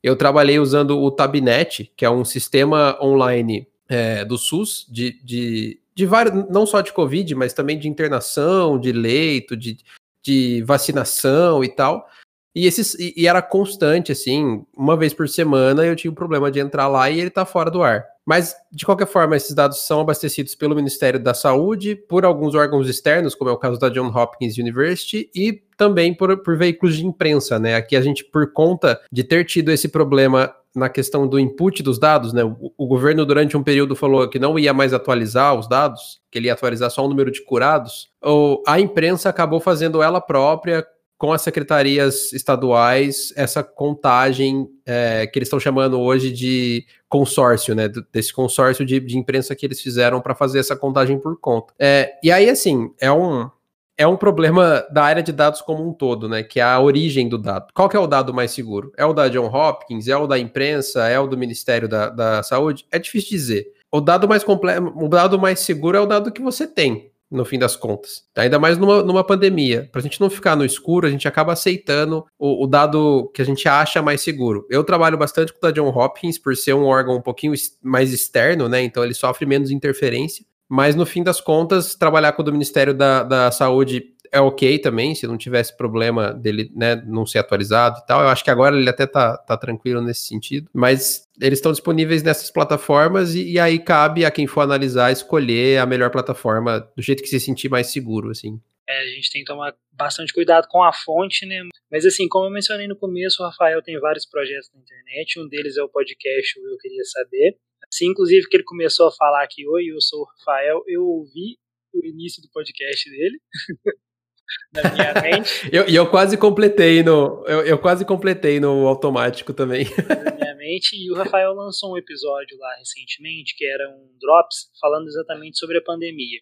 eu 0.03 0.15
trabalhei 0.15 0.59
usando 0.59 1.01
o 1.01 1.11
Tabnet, 1.11 1.91
que 1.97 2.05
é 2.05 2.11
um 2.11 2.27
sistema 2.27 2.99
online 3.03 3.67
é, 3.89 4.23
do 4.23 4.37
SUS, 4.37 4.87
de, 4.91 5.19
de, 5.25 5.81
de 5.95 6.05
vários, 6.05 6.47
não 6.51 6.67
só 6.67 6.83
de 6.83 6.93
Covid, 6.93 7.35
mas 7.35 7.55
também 7.55 7.79
de 7.79 7.89
internação, 7.89 8.79
de 8.79 8.93
leito, 8.93 9.57
de, 9.57 9.79
de 10.23 10.63
vacinação 10.67 11.65
e 11.65 11.69
tal, 11.69 12.07
e, 12.55 12.67
esses, 12.67 12.93
e, 12.97 13.15
e 13.17 13.27
era 13.27 13.41
constante, 13.41 14.13
assim, 14.13 14.63
uma 14.77 14.95
vez 14.95 15.15
por 15.15 15.27
semana 15.27 15.87
eu 15.87 15.97
tinha 15.97 16.11
o 16.11 16.13
um 16.13 16.15
problema 16.15 16.51
de 16.51 16.61
entrar 16.61 16.87
lá 16.87 17.09
e 17.09 17.19
ele 17.19 17.31
tá 17.31 17.47
fora 17.47 17.71
do 17.71 17.83
ar. 17.83 18.12
Mas, 18.25 18.55
de 18.71 18.85
qualquer 18.85 19.07
forma, 19.07 19.37
esses 19.37 19.55
dados 19.55 19.87
são 19.87 20.01
abastecidos 20.01 20.55
pelo 20.55 20.77
Ministério 20.77 21.19
da 21.19 21.35
Saúde, 21.35 21.97
por 21.97 22.25
alguns 22.25 22.55
órgãos 22.55 22.89
externos, 22.89 23.35
como 23.35 23.51
é 23.51 23.53
o 23.53 23.59
caso 23.59 23.79
da 23.81 23.89
John 23.89 24.09
Hopkins 24.09 24.59
University, 24.59 25.29
e 25.35 25.61
também 25.77 26.15
por, 26.15 26.37
por 26.43 26.57
veículos 26.57 26.97
de 26.97 27.05
imprensa, 27.05 27.59
né? 27.59 27.75
Aqui 27.75 27.97
a 27.97 28.01
gente, 28.01 28.25
por 28.25 28.53
conta 28.53 29.01
de 29.11 29.25
ter 29.25 29.45
tido 29.45 29.73
esse 29.73 29.89
problema 29.89 30.55
na 30.75 30.89
questão 30.89 31.29
do 31.29 31.39
input 31.39 31.83
dos 31.83 31.99
dados, 31.99 32.33
né? 32.33 32.45
O, 32.45 32.73
o, 32.79 32.87
governo, 32.87 33.27
durante 33.27 33.57
um 33.57 33.63
período, 33.63 33.97
falou 33.97 34.29
que 34.29 34.39
não 34.39 34.59
ia 34.59 34.73
mais 34.73 34.95
atualizar 34.95 35.55
os 35.55 35.69
dados, 35.69 36.21
que 36.31 36.39
ele 36.39 36.47
ia 36.47 36.53
atualizar 36.53 36.91
só 36.91 37.05
o 37.05 37.09
número 37.09 37.31
de 37.31 37.45
curados. 37.45 38.09
Ou 38.23 38.63
a 38.67 38.81
imprensa 38.81 39.29
acabou 39.29 39.61
fazendo 39.61 40.03
ela 40.03 40.21
própria 40.21 40.87
com 41.23 41.33
as 41.33 41.43
secretarias 41.43 42.33
estaduais 42.33 43.33
essa 43.37 43.63
contagem 43.63 44.69
é, 44.85 45.25
que 45.25 45.39
eles 45.39 45.47
estão 45.47 45.61
chamando 45.61 46.01
hoje 46.01 46.33
de 46.33 46.85
consórcio, 47.09 47.77
né? 47.77 47.89
Desse 48.13 48.33
consórcio 48.33 48.85
de, 48.85 48.99
de 48.99 49.17
imprensa 49.17 49.55
que 49.55 49.65
eles 49.65 49.81
fizeram 49.81 50.21
para 50.21 50.35
fazer 50.35 50.59
essa 50.59 50.75
contagem 50.75 51.21
por 51.21 51.39
conta. 51.39 51.73
É, 51.79 52.15
e 52.25 52.33
aí, 52.33 52.51
assim, 52.51 52.93
é 53.01 53.13
um, 53.13 53.49
é 53.97 54.05
um 54.05 54.17
problema 54.17 54.85
da 54.91 55.05
área 55.05 55.23
de 55.23 55.31
dados 55.31 55.63
como 55.63 55.89
um 55.89 55.93
todo, 55.93 56.29
né? 56.29 56.43
Que 56.43 56.59
é 56.59 56.65
a 56.65 56.81
origem 56.81 57.29
do 57.29 57.39
dado. 57.39 57.69
Qual 57.73 57.89
que 57.89 57.97
é 57.97 58.01
o 58.01 58.09
dado 58.09 58.35
mais 58.35 58.51
seguro? 58.51 58.93
É 58.97 59.07
o 59.07 59.13
da 59.13 59.29
John 59.29 59.47
Hopkins? 59.47 60.09
É 60.09 60.17
o 60.17 60.27
da 60.27 60.41
imprensa? 60.41 61.07
É 61.07 61.21
o 61.21 61.29
do 61.29 61.39
Ministério 61.39 61.89
da, 61.89 62.09
da 62.09 62.43
Saúde? 62.43 62.85
É 62.91 62.99
difícil 62.99 63.31
dizer. 63.31 63.73
O 63.93 64.01
dado 64.01 64.27
mais 64.27 64.43
completo, 64.43 64.93
o 64.97 65.09
dado 65.09 65.39
mais 65.39 65.61
seguro 65.61 65.97
é 65.97 66.01
o 66.01 66.07
dado 66.07 66.33
que 66.33 66.43
você 66.43 66.67
tem 66.67 67.12
no 67.33 67.45
fim 67.45 67.59
das 67.59 67.75
contas. 67.75 68.23
Ainda 68.37 68.59
mais 68.59 68.77
numa, 68.77 69.03
numa 69.03 69.25
pandemia. 69.25 69.89
Para 69.91 70.01
a 70.01 70.03
gente 70.03 70.21
não 70.21 70.29
ficar 70.29 70.55
no 70.55 70.65
escuro, 70.65 71.07
a 71.07 71.11
gente 71.11 71.27
acaba 71.27 71.53
aceitando 71.53 72.25
o, 72.39 72.65
o, 72.65 72.67
dado 72.67 73.31
que 73.35 73.41
a 73.41 73.45
gente 73.45 73.67
acha 73.67 74.03
mais 74.03 74.21
seguro. 74.21 74.67
Eu 74.71 74.85
trabalho 74.85 75.17
bastante 75.17 75.53
com 75.53 75.59
o 75.59 75.63
da 75.63 75.71
John 75.71 75.89
Hopkins, 75.89 76.39
por 76.39 76.57
ser 76.57 76.75
um 76.75 76.85
órgão 76.85 77.17
um 77.17 77.23
pouquinho 77.23 77.55
mais 77.83 78.13
externo, 78.13 78.69
né? 78.69 78.83
Então 78.83 79.03
ele 79.03 79.15
sofre 79.15 79.47
menos 79.47 79.71
interferência. 79.71 80.45
Mas 80.69 80.95
no 80.95 81.05
fim 81.05 81.23
das 81.23 81.41
contas, 81.41 81.95
trabalhar 81.95 82.33
com 82.33 82.41
o 82.41 82.45
do 82.45 82.53
Ministério 82.53 82.95
da, 82.95 83.23
da 83.23 83.51
Saúde 83.51 84.12
é 84.33 84.41
ok 84.41 84.79
também, 84.79 85.15
se 85.15 85.27
não 85.27 85.37
tivesse 85.37 85.77
problema 85.77 86.33
dele 86.33 86.73
né, 86.75 86.97
não 87.07 87.27
ser 87.27 87.39
atualizado 87.39 88.01
e 88.03 88.07
tal. 88.07 88.23
Eu 88.23 88.29
acho 88.29 88.43
que 88.43 88.51
agora 88.51 88.75
ele 88.75 88.89
até 88.89 89.07
tá, 89.07 89.37
tá 89.37 89.59
tranquilo 89.59 90.01
nesse 90.01 90.23
sentido. 90.23 90.71
Mas 90.73 91.29
eles 91.39 91.59
estão 91.59 91.71
disponíveis 91.71 92.23
nessas 92.23 92.51
plataformas 92.51 93.35
e, 93.35 93.53
e, 93.53 93.59
aí 93.59 93.79
cabe 93.79 94.25
a 94.25 94.31
quem 94.31 94.47
for 94.47 94.63
analisar 94.63 95.13
escolher 95.13 95.79
a 95.79 95.87
melhor 95.87 96.11
plataforma 96.11 96.81
do 96.97 97.03
jeito 97.03 97.23
que 97.23 97.29
se 97.29 97.39
sentir 97.39 97.69
mais 97.69 97.89
seguro, 97.89 98.31
assim. 98.31 98.59
É, 98.89 99.01
a 99.03 99.07
gente 99.07 99.31
tem 99.31 99.45
que 99.45 99.53
tomar 99.53 99.75
bastante 99.93 100.33
cuidado 100.33 100.67
com 100.69 100.83
a 100.83 100.93
fonte, 100.93 101.45
né? 101.45 101.63
Mas 101.91 102.07
assim, 102.07 102.27
como 102.27 102.47
eu 102.47 102.51
mencionei 102.51 102.89
no 102.89 102.97
começo, 102.97 103.43
o 103.43 103.47
Rafael 103.47 103.83
tem 103.83 104.01
vários 104.01 104.25
projetos 104.25 104.71
na 104.75 104.81
internet, 104.81 105.39
um 105.39 105.47
deles 105.47 105.77
é 105.77 105.83
o 105.83 105.89
podcast 105.89 106.59
Eu 106.59 106.79
Queria 106.79 107.05
Saber. 107.05 107.57
Assim, 107.93 108.07
inclusive, 108.07 108.49
que 108.49 108.57
ele 108.57 108.65
começou 108.65 109.09
a 109.09 109.13
falar 109.13 109.45
aqui, 109.45 109.69
oi, 109.69 109.91
eu 109.91 110.01
sou 110.01 110.23
o 110.23 110.25
Rafael, 110.25 110.83
eu 110.89 111.03
ouvi 111.03 111.59
o 111.93 112.07
início 112.07 112.43
do 112.43 112.49
podcast 112.49 113.11
dele. 113.11 113.39
na 114.73 114.91
minha 114.93 115.15
mente. 115.15 115.53
E 115.73 115.77
eu, 115.77 115.85
eu, 115.85 116.11
quase 116.11 116.37
completei 116.37 117.03
no. 117.03 117.45
Eu, 117.47 117.61
eu, 117.65 117.79
quase 117.79 118.05
completei 118.05 118.61
no 118.61 118.87
automático 118.87 119.53
também. 119.53 119.85
na 120.25 120.35
minha 120.35 120.55
mente. 120.57 120.97
E 120.97 121.11
o 121.11 121.15
Rafael 121.15 121.53
lançou 121.53 121.93
um 121.93 121.97
episódio 121.97 122.57
lá 122.59 122.75
recentemente, 122.79 123.55
que 123.57 123.65
era 123.65 123.89
um 123.91 124.09
Drops, 124.21 124.71
falando 124.81 125.07
exatamente 125.07 125.59
sobre 125.59 125.79
a 125.79 125.83
pandemia. 125.83 126.41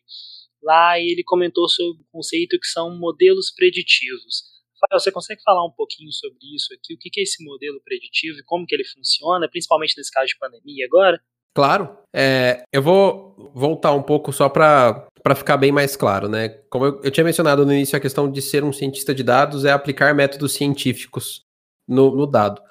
Lá 0.62 0.98
ele 0.98 1.22
comentou 1.24 1.68
sobre 1.68 2.02
o 2.02 2.06
conceito 2.12 2.58
que 2.58 2.66
são 2.66 2.96
modelos 2.96 3.50
preditivos. 3.54 4.50
Rafael, 4.82 5.00
você 5.00 5.12
consegue 5.12 5.42
falar 5.42 5.64
um 5.64 5.70
pouquinho 5.70 6.12
sobre 6.12 6.38
isso 6.54 6.72
aqui? 6.74 6.94
O 6.94 6.98
que 6.98 7.20
é 7.20 7.22
esse 7.22 7.44
modelo 7.44 7.80
preditivo 7.84 8.38
e 8.38 8.44
como 8.44 8.66
que 8.66 8.74
ele 8.74 8.84
funciona, 8.84 9.48
principalmente 9.48 9.94
nesse 9.96 10.10
caso 10.10 10.28
de 10.28 10.38
pandemia 10.38 10.86
agora? 10.86 11.20
Claro. 11.54 11.98
É, 12.14 12.62
eu 12.72 12.82
vou 12.82 13.34
voltar 13.54 13.92
um 13.92 14.02
pouco 14.02 14.32
só 14.32 14.48
para 14.48 15.06
ficar 15.34 15.56
bem 15.56 15.72
mais 15.72 15.96
claro, 15.96 16.28
né? 16.28 16.48
Como 16.70 16.84
eu, 16.84 17.00
eu, 17.02 17.10
tinha 17.10 17.24
mencionado 17.24 17.64
no 17.64 17.72
início, 17.72 17.96
a 17.96 18.00
questão 18.00 18.30
de 18.30 18.40
ser 18.40 18.64
um 18.64 18.72
cientista 18.72 19.14
de 19.14 19.22
dados 19.22 19.64
é 19.64 19.72
aplicar 19.72 20.14
métodos 20.14 20.52
científicos 20.52 21.44
no, 21.86 22.14
no 22.14 22.26
dado. 22.26 22.62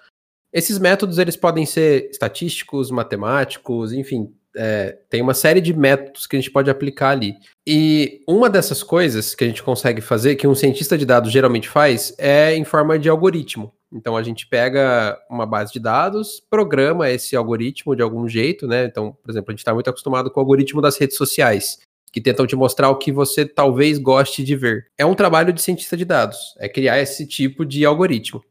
Esses 0.52 0.80
métodos 0.80 1.20
eles 1.20 1.36
podem 1.36 1.66
ser 1.66 2.10
estatísticos, 2.10 2.90
matemáticos, 2.90 3.94
enfim, 3.94 4.34
é, 4.56 4.98
tem 5.10 5.22
uma 5.22 5.34
série 5.34 5.62
de 5.62 5.74
métodos 5.74 6.26
que 6.26 6.36
a 6.36 6.40
gente 6.40 6.52
pode 6.52 6.70
aplicar 6.70 7.10
ali. 7.10 7.36
E 7.68 8.22
uma 8.28 8.50
dessas 8.50 8.82
coisas 8.82 9.36
que 9.36 9.44
a 9.44 9.48
gente 9.48 9.62
consegue 9.62 10.02
fazer, 10.02 10.36
que 10.36 10.48
um 10.48 10.56
cientista 10.56 10.98
de 10.98 11.06
dados 11.06 11.32
geralmente 11.32 11.70
faz, 11.70 12.14
é 12.18 12.56
em 12.56 12.64
forma 12.64 12.98
de 12.98 13.10
algoritmo. 13.10 13.72
Então 13.92 14.16
a 14.16 14.24
gente 14.24 14.48
pega 14.48 15.20
uma 15.30 15.46
base 15.46 15.74
de 15.74 15.80
dados, 15.80 16.42
programa 16.50 17.10
esse 17.10 17.36
algoritmo 17.36 17.96
de 17.96 18.02
algum 18.02 18.28
jeito, 18.28 18.68
né? 18.68 18.86
Então, 18.86 19.18
por 19.24 19.32
exemplo, 19.32 19.50
a 19.50 19.54
gente 19.54 19.60
está 19.60 19.74
muito 19.74 19.90
acostumado 19.90 20.30
com 20.30 20.40
o 20.40 20.44
algoritmo 20.44 20.82
das 20.82 20.98
redes 20.98 21.18
sociais. 21.18 21.80
Que 22.12 22.22
tentam 22.22 22.48
te 22.48 22.56
mostrar 22.56 22.90
o 22.90 22.98
que 22.98 23.12
você 23.12 23.46
talvez 23.46 23.98
goste 23.98 24.44
de 24.44 24.56
ver. 24.56 24.88
É 24.98 25.06
um 25.06 25.16
trabalho 25.16 25.54
de 25.54 25.62
cientista 25.62 25.96
de 25.96 26.06
dados, 26.06 26.56
é 26.58 26.68
criar 26.68 27.00
esse 27.00 27.26
tipo 27.28 27.66
de 27.66 27.86
algoritmo. 27.86 28.44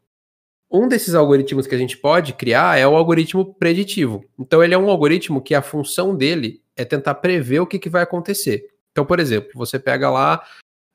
Um 0.71 0.87
desses 0.87 1.15
algoritmos 1.15 1.67
que 1.67 1.75
a 1.75 1.79
gente 1.79 1.97
pode 1.97 2.35
criar 2.35 2.79
é 2.79 2.87
o 2.87 2.95
algoritmo 2.95 3.55
preditivo. 3.55 4.23
Então, 4.39 4.63
ele 4.63 4.75
é 4.75 4.79
um 4.79 4.91
algoritmo 4.91 5.41
que 5.41 5.55
a 5.55 5.63
função 5.63 6.15
dele 6.15 6.63
é 6.77 6.85
tentar 6.85 7.15
prever 7.15 7.61
o 7.61 7.67
que, 7.67 7.79
que 7.79 7.89
vai 7.89 8.03
acontecer. 8.03 8.67
Então, 8.93 9.07
por 9.07 9.19
exemplo, 9.19 9.51
você 9.55 9.79
pega 9.79 10.11
lá, 10.11 10.45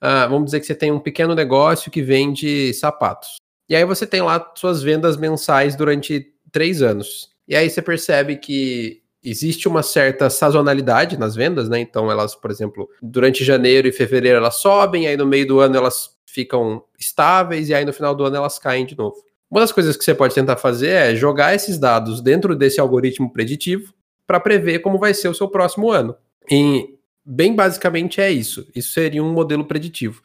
uh, 0.03 0.29
vamos 0.29 0.45
dizer 0.45 0.59
que 0.59 0.67
você 0.67 0.75
tem 0.75 0.91
um 0.91 0.99
pequeno 0.99 1.33
negócio 1.33 1.89
que 1.89 2.03
vende 2.03 2.73
sapatos. 2.73 3.37
E 3.67 3.75
aí 3.75 3.83
você 3.83 4.05
tem 4.05 4.21
lá 4.21 4.51
suas 4.55 4.83
vendas 4.83 5.17
mensais 5.17 5.75
durante 5.75 6.33
três 6.51 6.81
anos. 6.81 7.29
E 7.47 7.55
aí 7.55 7.69
você 7.69 7.81
percebe 7.81 8.37
que 8.37 9.02
existe 9.23 9.67
uma 9.67 9.81
certa 9.81 10.29
sazonalidade 10.29 11.17
nas 11.17 11.35
vendas, 11.35 11.69
né? 11.69 11.79
Então 11.79 12.11
elas, 12.11 12.35
por 12.35 12.51
exemplo, 12.51 12.89
durante 13.01 13.43
janeiro 13.43 13.87
e 13.87 13.91
fevereiro 13.91 14.37
elas 14.37 14.55
sobem, 14.55 15.07
aí 15.07 15.15
no 15.15 15.25
meio 15.25 15.47
do 15.47 15.59
ano 15.59 15.77
elas 15.77 16.15
ficam 16.25 16.83
estáveis 16.99 17.69
e 17.69 17.73
aí 17.73 17.85
no 17.85 17.93
final 17.93 18.13
do 18.15 18.25
ano 18.25 18.35
elas 18.35 18.59
caem 18.59 18.85
de 18.85 18.97
novo. 18.97 19.15
Uma 19.49 19.61
das 19.61 19.71
coisas 19.71 19.95
que 19.95 20.03
você 20.03 20.15
pode 20.15 20.33
tentar 20.33 20.57
fazer 20.57 20.89
é 20.89 21.15
jogar 21.15 21.53
esses 21.53 21.77
dados 21.77 22.21
dentro 22.21 22.55
desse 22.55 22.79
algoritmo 22.79 23.31
preditivo 23.31 23.93
para 24.25 24.39
prever 24.39 24.79
como 24.79 24.97
vai 24.97 25.13
ser 25.13 25.27
o 25.27 25.33
seu 25.33 25.47
próximo 25.47 25.91
ano. 25.91 26.15
E 26.49 26.97
bem 27.23 27.55
basicamente 27.55 28.19
é 28.19 28.31
isso. 28.31 28.67
Isso 28.75 28.93
seria 28.93 29.23
um 29.23 29.31
modelo 29.31 29.65
preditivo. 29.65 30.23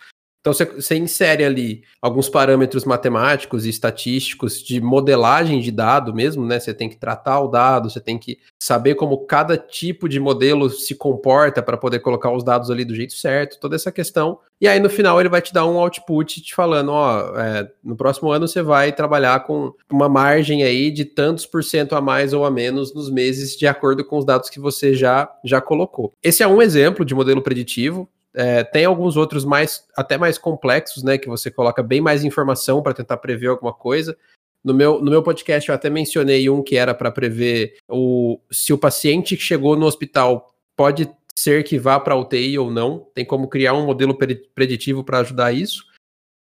Então 0.49 0.55
você, 0.55 0.65
você, 0.65 0.97
insere 0.97 1.45
ali 1.45 1.83
alguns 2.01 2.27
parâmetros 2.27 2.87
matemáticos 2.87 3.67
e 3.67 3.69
estatísticos 3.69 4.63
de 4.63 4.81
modelagem 4.81 5.61
de 5.61 5.71
dado 5.71 6.15
mesmo, 6.15 6.47
né? 6.47 6.59
Você 6.59 6.73
tem 6.73 6.89
que 6.89 6.97
tratar 6.97 7.41
o 7.41 7.49
dado, 7.49 7.91
você 7.91 8.01
tem 8.01 8.17
que 8.17 8.39
saber 8.59 8.95
como 8.95 9.27
cada 9.27 9.59
tipo 9.59 10.09
de 10.09 10.19
modelo 10.19 10.71
se 10.71 10.95
comporta 10.95 11.63
para 11.63 11.77
poder 11.77 11.99
colocar 11.99 12.33
os 12.33 12.43
dados 12.43 12.71
ali 12.71 12.83
do 12.83 12.95
jeito 12.95 13.13
certo, 13.13 13.61
toda 13.61 13.77
essa 13.77 13.93
questão. 13.93 14.39
E 14.59 14.67
aí 14.67 14.81
no 14.81 14.89
final 14.89 15.21
ele 15.21 15.29
vai 15.29 15.43
te 15.43 15.53
dar 15.53 15.67
um 15.67 15.79
output 15.79 16.41
te 16.41 16.55
falando, 16.55 16.93
ó, 16.93 17.39
é, 17.39 17.71
no 17.85 17.95
próximo 17.95 18.33
ano 18.33 18.49
você 18.49 18.63
vai 18.63 18.91
trabalhar 18.91 19.41
com 19.41 19.75
uma 19.91 20.09
margem 20.09 20.63
aí 20.63 20.91
de 20.91 21.05
tantos 21.05 21.45
por 21.45 21.63
cento 21.63 21.95
a 21.95 22.01
mais 22.01 22.33
ou 22.33 22.47
a 22.47 22.51
menos 22.51 22.95
nos 22.95 23.11
meses 23.11 23.55
de 23.55 23.67
acordo 23.67 24.03
com 24.03 24.17
os 24.17 24.25
dados 24.25 24.49
que 24.49 24.59
você 24.59 24.95
já 24.95 25.31
já 25.45 25.61
colocou. 25.61 26.11
Esse 26.23 26.43
é 26.43 26.49
um 26.49 26.63
exemplo 26.63 27.05
de 27.05 27.15
modelo 27.15 27.43
preditivo. 27.43 28.09
É, 28.39 28.63
tem 28.63 28.85
alguns 28.85 29.17
outros 29.17 29.45
mais 29.45 29.85
até 29.97 30.17
mais 30.17 30.39
complexos, 30.39 31.03
né? 31.03 31.19
Que 31.19 31.29
você 31.29 31.51
coloca 31.51 31.83
bem 31.83 32.01
mais 32.01 32.23
informação 32.23 32.81
para 32.81 32.95
tentar 32.95 33.17
prever 33.17 33.49
alguma 33.49 33.73
coisa. 33.73 34.17
No 34.63 34.73
meu, 34.73 35.03
no 35.03 35.11
meu 35.11 35.25
podcast 35.25 35.69
eu 35.69 35.75
até 35.75 35.91
mencionei 35.91 36.49
um 36.49 36.63
que 36.63 36.77
era 36.77 36.95
para 36.95 37.11
prever 37.11 37.75
o, 37.89 38.39
se 38.49 38.73
o 38.73 38.79
paciente 38.79 39.37
que 39.37 39.43
chegou 39.43 39.77
no 39.77 39.87
hospital 39.87 40.55
pode 40.77 41.11
ser 41.37 41.65
que 41.65 41.81
vá 41.81 41.99
para 41.99 42.15
UTI 42.15 42.57
ou 42.61 42.71
não. 42.71 43.09
Tem 43.13 43.25
como 43.25 43.49
criar 43.49 43.75
um 43.75 43.87
modelo 43.87 44.17
preditivo 44.55 45.03
para 45.03 45.19
ajudar 45.19 45.53
isso, 45.53 45.85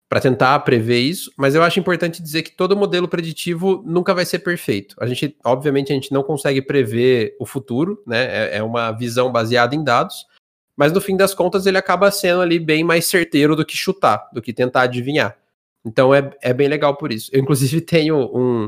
para 0.10 0.22
tentar 0.22 0.58
prever 0.60 1.00
isso. 1.00 1.30
Mas 1.36 1.56
eu 1.56 1.64
acho 1.64 1.78
importante 1.82 2.24
dizer 2.24 2.44
que 2.44 2.56
todo 2.56 2.74
modelo 2.74 3.10
preditivo 3.10 3.84
nunca 3.86 4.14
vai 4.14 4.26
ser 4.26 4.40
perfeito. 4.40 4.96
A 4.98 5.06
gente, 5.06 5.36
obviamente, 5.44 5.92
a 5.92 5.96
gente 5.96 6.14
não 6.14 6.24
consegue 6.24 6.62
prever 6.62 7.36
o 7.38 7.46
futuro, 7.46 8.02
né? 8.08 8.54
É, 8.54 8.58
é 8.60 8.64
uma 8.64 8.94
visão 8.94 9.30
baseada 9.30 9.76
em 9.76 9.84
dados 9.84 10.31
mas 10.82 10.92
no 10.92 11.00
fim 11.00 11.16
das 11.16 11.32
contas 11.32 11.68
ele 11.68 11.78
acaba 11.78 12.10
sendo 12.10 12.42
ali 12.42 12.58
bem 12.58 12.84
mais 12.84 13.06
certeiro 13.06 13.56
do 13.56 13.64
que 13.64 13.78
chutar, 13.78 14.28
do 14.34 14.42
que 14.42 14.52
tentar 14.52 14.82
adivinhar. 14.82 15.38
Então 15.86 16.12
é, 16.12 16.36
é 16.42 16.52
bem 16.52 16.68
legal 16.68 16.98
por 16.98 17.12
isso. 17.12 17.30
Eu, 17.32 17.40
inclusive, 17.40 17.82
tenho 17.86 18.18
um, 18.36 18.68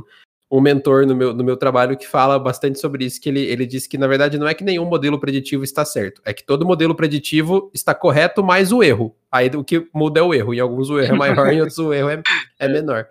um 0.52 0.62
mentor 0.62 1.08
no 1.08 1.16
meu, 1.16 1.34
no 1.34 1.44
meu 1.44 1.58
trabalho 1.58 1.98
que 1.98 2.08
fala 2.08 2.38
bastante 2.38 2.80
sobre 2.80 3.04
isso, 3.04 3.20
que 3.20 3.30
ele, 3.30 3.40
ele 3.40 3.66
diz 3.66 3.88
que, 3.88 3.98
na 3.98 4.06
verdade, 4.06 4.38
não 4.38 4.48
é 4.48 4.54
que 4.54 4.64
nenhum 4.64 4.86
modelo 4.86 5.20
preditivo 5.20 5.64
está 5.64 5.84
certo, 5.84 6.22
é 6.24 6.36
que 6.36 6.44
todo 6.46 6.68
modelo 6.68 6.94
preditivo 6.94 7.72
está 7.74 7.96
correto, 7.96 8.44
mais 8.44 8.72
o 8.72 8.84
erro. 8.84 9.18
Aí 9.32 9.48
o 9.48 9.64
que 9.64 9.90
muda 9.92 10.20
é 10.20 10.24
o 10.24 10.36
erro. 10.36 10.54
Em 10.54 10.60
alguns 10.60 10.92
o 10.92 11.00
erro 11.00 11.16
é 11.16 11.18
maior, 11.18 11.52
em 11.52 11.62
outros 11.62 11.80
o 11.80 11.92
erro 11.92 12.10
é, 12.10 12.22
é 12.60 12.68
menor. 12.68 13.10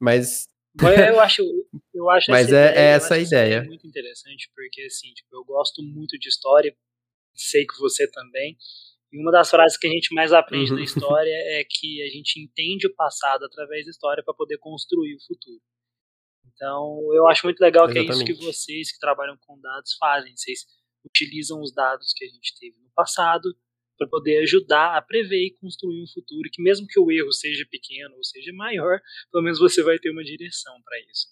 Mas. 0.00 0.48
Eu 0.80 1.20
acho, 1.20 1.42
eu 1.92 2.08
acho 2.08 2.30
Mas 2.30 2.46
é, 2.46 2.70
ideia, 2.70 2.78
é 2.78 2.84
essa 2.92 3.14
a 3.16 3.18
ideia. 3.18 3.64
muito 3.64 3.86
interessante, 3.86 4.48
porque 4.54 4.82
assim, 4.82 5.12
tipo, 5.12 5.28
eu 5.32 5.44
gosto 5.44 5.82
muito 5.82 6.16
de 6.16 6.28
história, 6.28 6.72
sei 7.34 7.66
que 7.66 7.78
você 7.78 8.10
também. 8.10 8.56
E 9.12 9.20
uma 9.20 9.32
das 9.32 9.50
frases 9.50 9.76
que 9.76 9.86
a 9.86 9.90
gente 9.90 10.14
mais 10.14 10.32
aprende 10.32 10.70
uhum. 10.70 10.78
na 10.78 10.84
história 10.84 11.32
é 11.58 11.64
que 11.68 12.02
a 12.02 12.08
gente 12.08 12.40
entende 12.40 12.86
o 12.86 12.94
passado 12.94 13.44
através 13.44 13.84
da 13.84 13.90
história 13.90 14.22
para 14.22 14.34
poder 14.34 14.58
construir 14.58 15.16
o 15.16 15.26
futuro. 15.26 15.60
Então, 16.54 17.00
eu 17.14 17.26
acho 17.26 17.46
muito 17.46 17.60
legal 17.60 17.86
Exatamente. 17.86 18.06
que 18.06 18.12
é 18.12 18.14
isso 18.14 18.24
que 18.24 18.44
vocês 18.44 18.92
que 18.92 19.00
trabalham 19.00 19.36
com 19.46 19.58
dados 19.60 19.94
fazem. 19.98 20.36
Vocês 20.36 20.60
utilizam 21.04 21.60
os 21.60 21.72
dados 21.72 22.12
que 22.14 22.24
a 22.24 22.28
gente 22.28 22.54
teve 22.58 22.78
no 22.78 22.90
passado 22.94 23.54
para 23.96 24.08
poder 24.08 24.38
ajudar 24.42 24.96
a 24.96 25.02
prever 25.02 25.46
e 25.46 25.56
construir 25.60 26.02
um 26.02 26.06
futuro 26.06 26.48
que 26.50 26.62
mesmo 26.62 26.86
que 26.86 26.98
o 26.98 27.10
erro 27.10 27.32
seja 27.32 27.66
pequeno 27.70 28.14
ou 28.16 28.24
seja 28.24 28.52
maior, 28.54 28.98
pelo 29.30 29.44
menos 29.44 29.58
você 29.58 29.82
vai 29.82 29.98
ter 29.98 30.10
uma 30.10 30.24
direção 30.24 30.80
para 30.82 30.98
isso. 31.00 31.26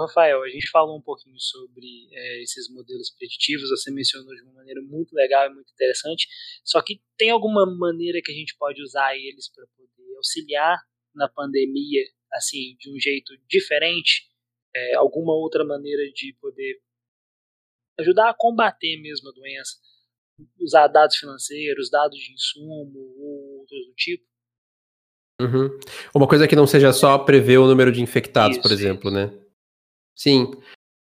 Rafael, 0.00 0.42
a 0.42 0.48
gente 0.48 0.68
falou 0.70 0.98
um 0.98 1.00
pouquinho 1.00 1.38
sobre 1.38 2.08
é, 2.12 2.42
esses 2.42 2.68
modelos 2.68 3.10
preditivos, 3.10 3.70
você 3.70 3.90
mencionou 3.90 4.34
de 4.34 4.42
uma 4.42 4.52
maneira 4.52 4.82
muito 4.82 5.14
legal 5.14 5.46
e 5.46 5.54
muito 5.54 5.72
interessante, 5.72 6.28
só 6.62 6.82
que 6.82 7.00
tem 7.16 7.30
alguma 7.30 7.64
maneira 7.64 8.20
que 8.22 8.30
a 8.30 8.34
gente 8.34 8.54
pode 8.58 8.82
usar 8.82 9.16
eles 9.16 9.50
para 9.50 9.64
poder 9.76 10.16
auxiliar 10.16 10.78
na 11.14 11.28
pandemia, 11.28 12.04
assim, 12.32 12.76
de 12.78 12.90
um 12.90 12.98
jeito 12.98 13.32
diferente? 13.48 14.28
É, 14.76 14.96
alguma 14.96 15.32
outra 15.32 15.64
maneira 15.64 16.02
de 16.12 16.36
poder 16.40 16.80
ajudar 18.00 18.30
a 18.30 18.34
combater 18.36 19.00
mesmo 19.00 19.28
a 19.28 19.32
doença? 19.32 19.76
Usar 20.60 20.88
dados 20.88 21.16
financeiros, 21.16 21.88
dados 21.88 22.18
de 22.18 22.32
insumo 22.32 22.98
ou 22.98 23.60
outros 23.60 23.86
do 23.86 23.94
tipo? 23.94 24.24
Uhum. 25.40 25.78
Uma 26.14 26.28
coisa 26.28 26.46
que 26.46 26.56
não 26.56 26.66
seja 26.66 26.92
só 26.92 27.18
prever 27.18 27.58
o 27.58 27.66
número 27.66 27.92
de 27.92 28.02
infectados, 28.02 28.56
isso, 28.56 28.62
por 28.62 28.72
exemplo, 28.72 29.10
né? 29.10 29.43
Sim. 30.14 30.52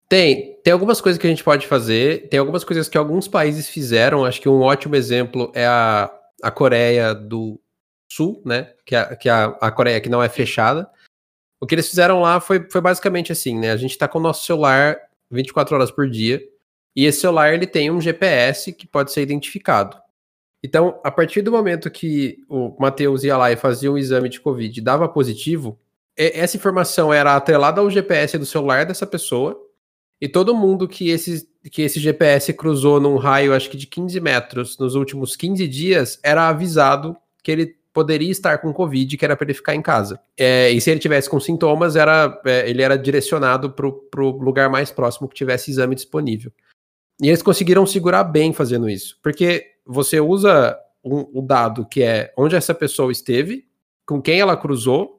Tem, 0.09 0.61
tem 0.63 0.73
algumas 0.73 1.01
coisas 1.01 1.21
que 1.21 1.27
a 1.27 1.31
gente 1.31 1.43
pode 1.43 1.67
fazer, 1.67 2.29
tem 2.29 2.39
algumas 2.39 2.63
coisas 2.63 2.89
que 2.89 2.97
alguns 2.97 3.27
países 3.27 3.69
fizeram, 3.69 4.25
acho 4.25 4.41
que 4.41 4.49
um 4.49 4.61
ótimo 4.61 4.95
exemplo 4.95 5.51
é 5.55 5.67
a, 5.67 6.13
a 6.43 6.51
Coreia 6.51 7.13
do 7.13 7.61
Sul, 8.09 8.41
né, 8.45 8.73
que, 8.85 8.95
a, 8.95 9.17
que 9.17 9.29
a, 9.29 9.47
a 9.61 9.71
Coreia 9.71 10.01
que 10.01 10.09
não 10.09 10.23
é 10.23 10.29
fechada. 10.29 10.89
O 11.61 11.67
que 11.67 11.75
eles 11.75 11.89
fizeram 11.89 12.21
lá 12.21 12.39
foi, 12.39 12.69
foi 12.71 12.81
basicamente 12.81 13.33
assim, 13.33 13.59
né, 13.59 13.73
a 13.73 13.77
gente 13.77 13.99
tá 13.99 14.07
com 14.07 14.19
o 14.19 14.23
nosso 14.23 14.47
celular 14.47 14.97
24 15.29 15.75
horas 15.75 15.91
por 15.91 16.09
dia, 16.09 16.41
e 16.95 17.05
esse 17.05 17.21
celular 17.21 17.53
ele 17.53 17.67
tem 17.67 17.91
um 17.91 18.01
GPS 18.01 18.73
que 18.73 18.87
pode 18.87 19.13
ser 19.13 19.23
identificado. 19.23 20.01
Então, 20.63 21.01
a 21.05 21.11
partir 21.11 21.43
do 21.43 21.53
momento 21.53 21.91
que 21.91 22.39
o 22.49 22.75
Matheus 22.79 23.23
ia 23.23 23.37
lá 23.37 23.53
e 23.53 23.57
fazia 23.57 23.91
um 23.91 23.99
exame 23.99 24.29
de 24.29 24.41
Covid 24.41 24.79
e 24.79 24.83
dava 24.83 25.09
positivo, 25.09 25.79
essa 26.17 26.57
informação 26.57 27.13
era 27.13 27.37
atrelada 27.37 27.81
ao 27.81 27.91
GPS 27.91 28.39
do 28.39 28.47
celular 28.47 28.87
dessa 28.87 29.07
pessoa, 29.07 29.61
e 30.21 30.29
todo 30.29 30.55
mundo 30.55 30.89
que 30.89 31.11
esse, 31.11 31.47
que 31.71 31.83
esse 31.83 32.01
GPS 32.01 32.53
cruzou 32.53 32.99
num 33.01 33.17
raio, 33.17 33.53
acho 33.53 33.69
que 33.69 33.77
de 33.77 33.87
15 33.87 34.19
metros, 34.21 34.79
nos 34.79 34.95
últimos 34.95 35.37
15 35.37 35.69
dias, 35.69 36.19
era 36.23 36.49
avisado 36.49 37.17
que 37.43 37.51
ele 37.53 37.77
poderia 37.93 38.31
estar 38.31 38.59
com 38.59 38.73
Covid, 38.73 39.17
que 39.17 39.25
era 39.25 39.37
para 39.37 39.47
ele 39.47 39.55
ficar 39.55 39.75
em 39.75 39.81
casa. 39.81 40.21
É, 40.37 40.71
e 40.71 40.81
se 40.81 40.91
ele 40.91 41.01
tivesse 41.01 41.31
com 41.31 41.41
sintomas, 41.41 41.97
era, 41.97 42.41
é, 42.45 42.69
ele 42.69 42.83
era 42.83 42.97
direcionado 42.97 43.71
para 43.71 43.87
o 43.87 44.31
lugar 44.39 44.69
mais 44.69 44.91
próximo 44.91 45.29
que 45.29 45.35
tivesse 45.35 45.71
exame 45.71 45.95
disponível. 45.95 46.53
E 47.23 47.29
eles 47.29 47.43
conseguiram 47.43 47.87
segurar 47.87 48.25
bem 48.25 48.53
fazendo 48.53 48.89
isso, 48.89 49.19
porque 49.23 49.65
você 49.87 50.21
usa 50.21 50.79
um, 51.03 51.41
um 51.41 51.47
dado 51.47 51.87
que 51.87 52.03
é 52.03 52.33
onde 52.37 52.55
essa 52.55 52.75
pessoa 52.75 53.11
esteve, 53.11 53.67
com 54.05 54.21
quem 54.21 54.41
ela 54.41 54.57
cruzou, 54.57 55.16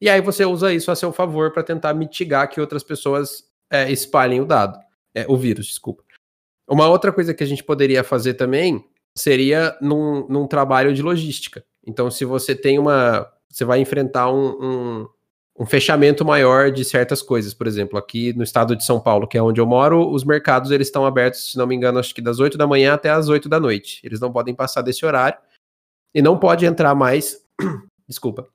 e 0.00 0.08
aí 0.08 0.20
você 0.20 0.44
usa 0.44 0.72
isso 0.72 0.90
a 0.90 0.96
seu 0.96 1.12
favor 1.12 1.52
para 1.52 1.62
tentar 1.62 1.92
mitigar 1.92 2.48
que 2.48 2.60
outras 2.60 2.84
pessoas 2.84 3.44
é, 3.70 3.90
espalhem 3.90 4.40
o 4.40 4.44
dado, 4.44 4.78
é, 5.14 5.26
o 5.28 5.36
vírus, 5.36 5.66
desculpa. 5.66 6.04
Uma 6.68 6.88
outra 6.88 7.12
coisa 7.12 7.34
que 7.34 7.42
a 7.42 7.46
gente 7.46 7.64
poderia 7.64 8.04
fazer 8.04 8.34
também 8.34 8.84
seria 9.16 9.76
num, 9.80 10.26
num 10.28 10.46
trabalho 10.46 10.94
de 10.94 11.02
logística. 11.02 11.64
Então, 11.84 12.10
se 12.10 12.24
você 12.24 12.54
tem 12.54 12.78
uma. 12.78 13.26
Você 13.48 13.64
vai 13.64 13.80
enfrentar 13.80 14.30
um, 14.30 14.48
um, 14.60 15.08
um, 15.60 15.66
fechamento 15.66 16.24
maior 16.24 16.70
de 16.70 16.84
certas 16.84 17.22
coisas. 17.22 17.54
Por 17.54 17.66
exemplo, 17.66 17.98
aqui 17.98 18.34
no 18.34 18.44
estado 18.44 18.76
de 18.76 18.84
São 18.84 19.00
Paulo, 19.00 19.26
que 19.26 19.38
é 19.38 19.42
onde 19.42 19.60
eu 19.60 19.66
moro, 19.66 20.12
os 20.12 20.22
mercados 20.22 20.70
eles 20.70 20.88
estão 20.88 21.06
abertos, 21.06 21.52
se 21.52 21.58
não 21.58 21.66
me 21.66 21.74
engano, 21.74 21.98
acho 21.98 22.14
que 22.14 22.20
das 22.20 22.38
8 22.38 22.58
da 22.58 22.66
manhã 22.66 22.92
até 22.92 23.08
as 23.08 23.30
8 23.30 23.48
da 23.48 23.58
noite. 23.58 24.00
Eles 24.04 24.20
não 24.20 24.30
podem 24.30 24.54
passar 24.54 24.82
desse 24.82 25.04
horário. 25.04 25.38
E 26.14 26.20
não 26.20 26.38
pode 26.38 26.66
entrar 26.66 26.94
mais. 26.94 27.42
Desculpa 28.06 28.46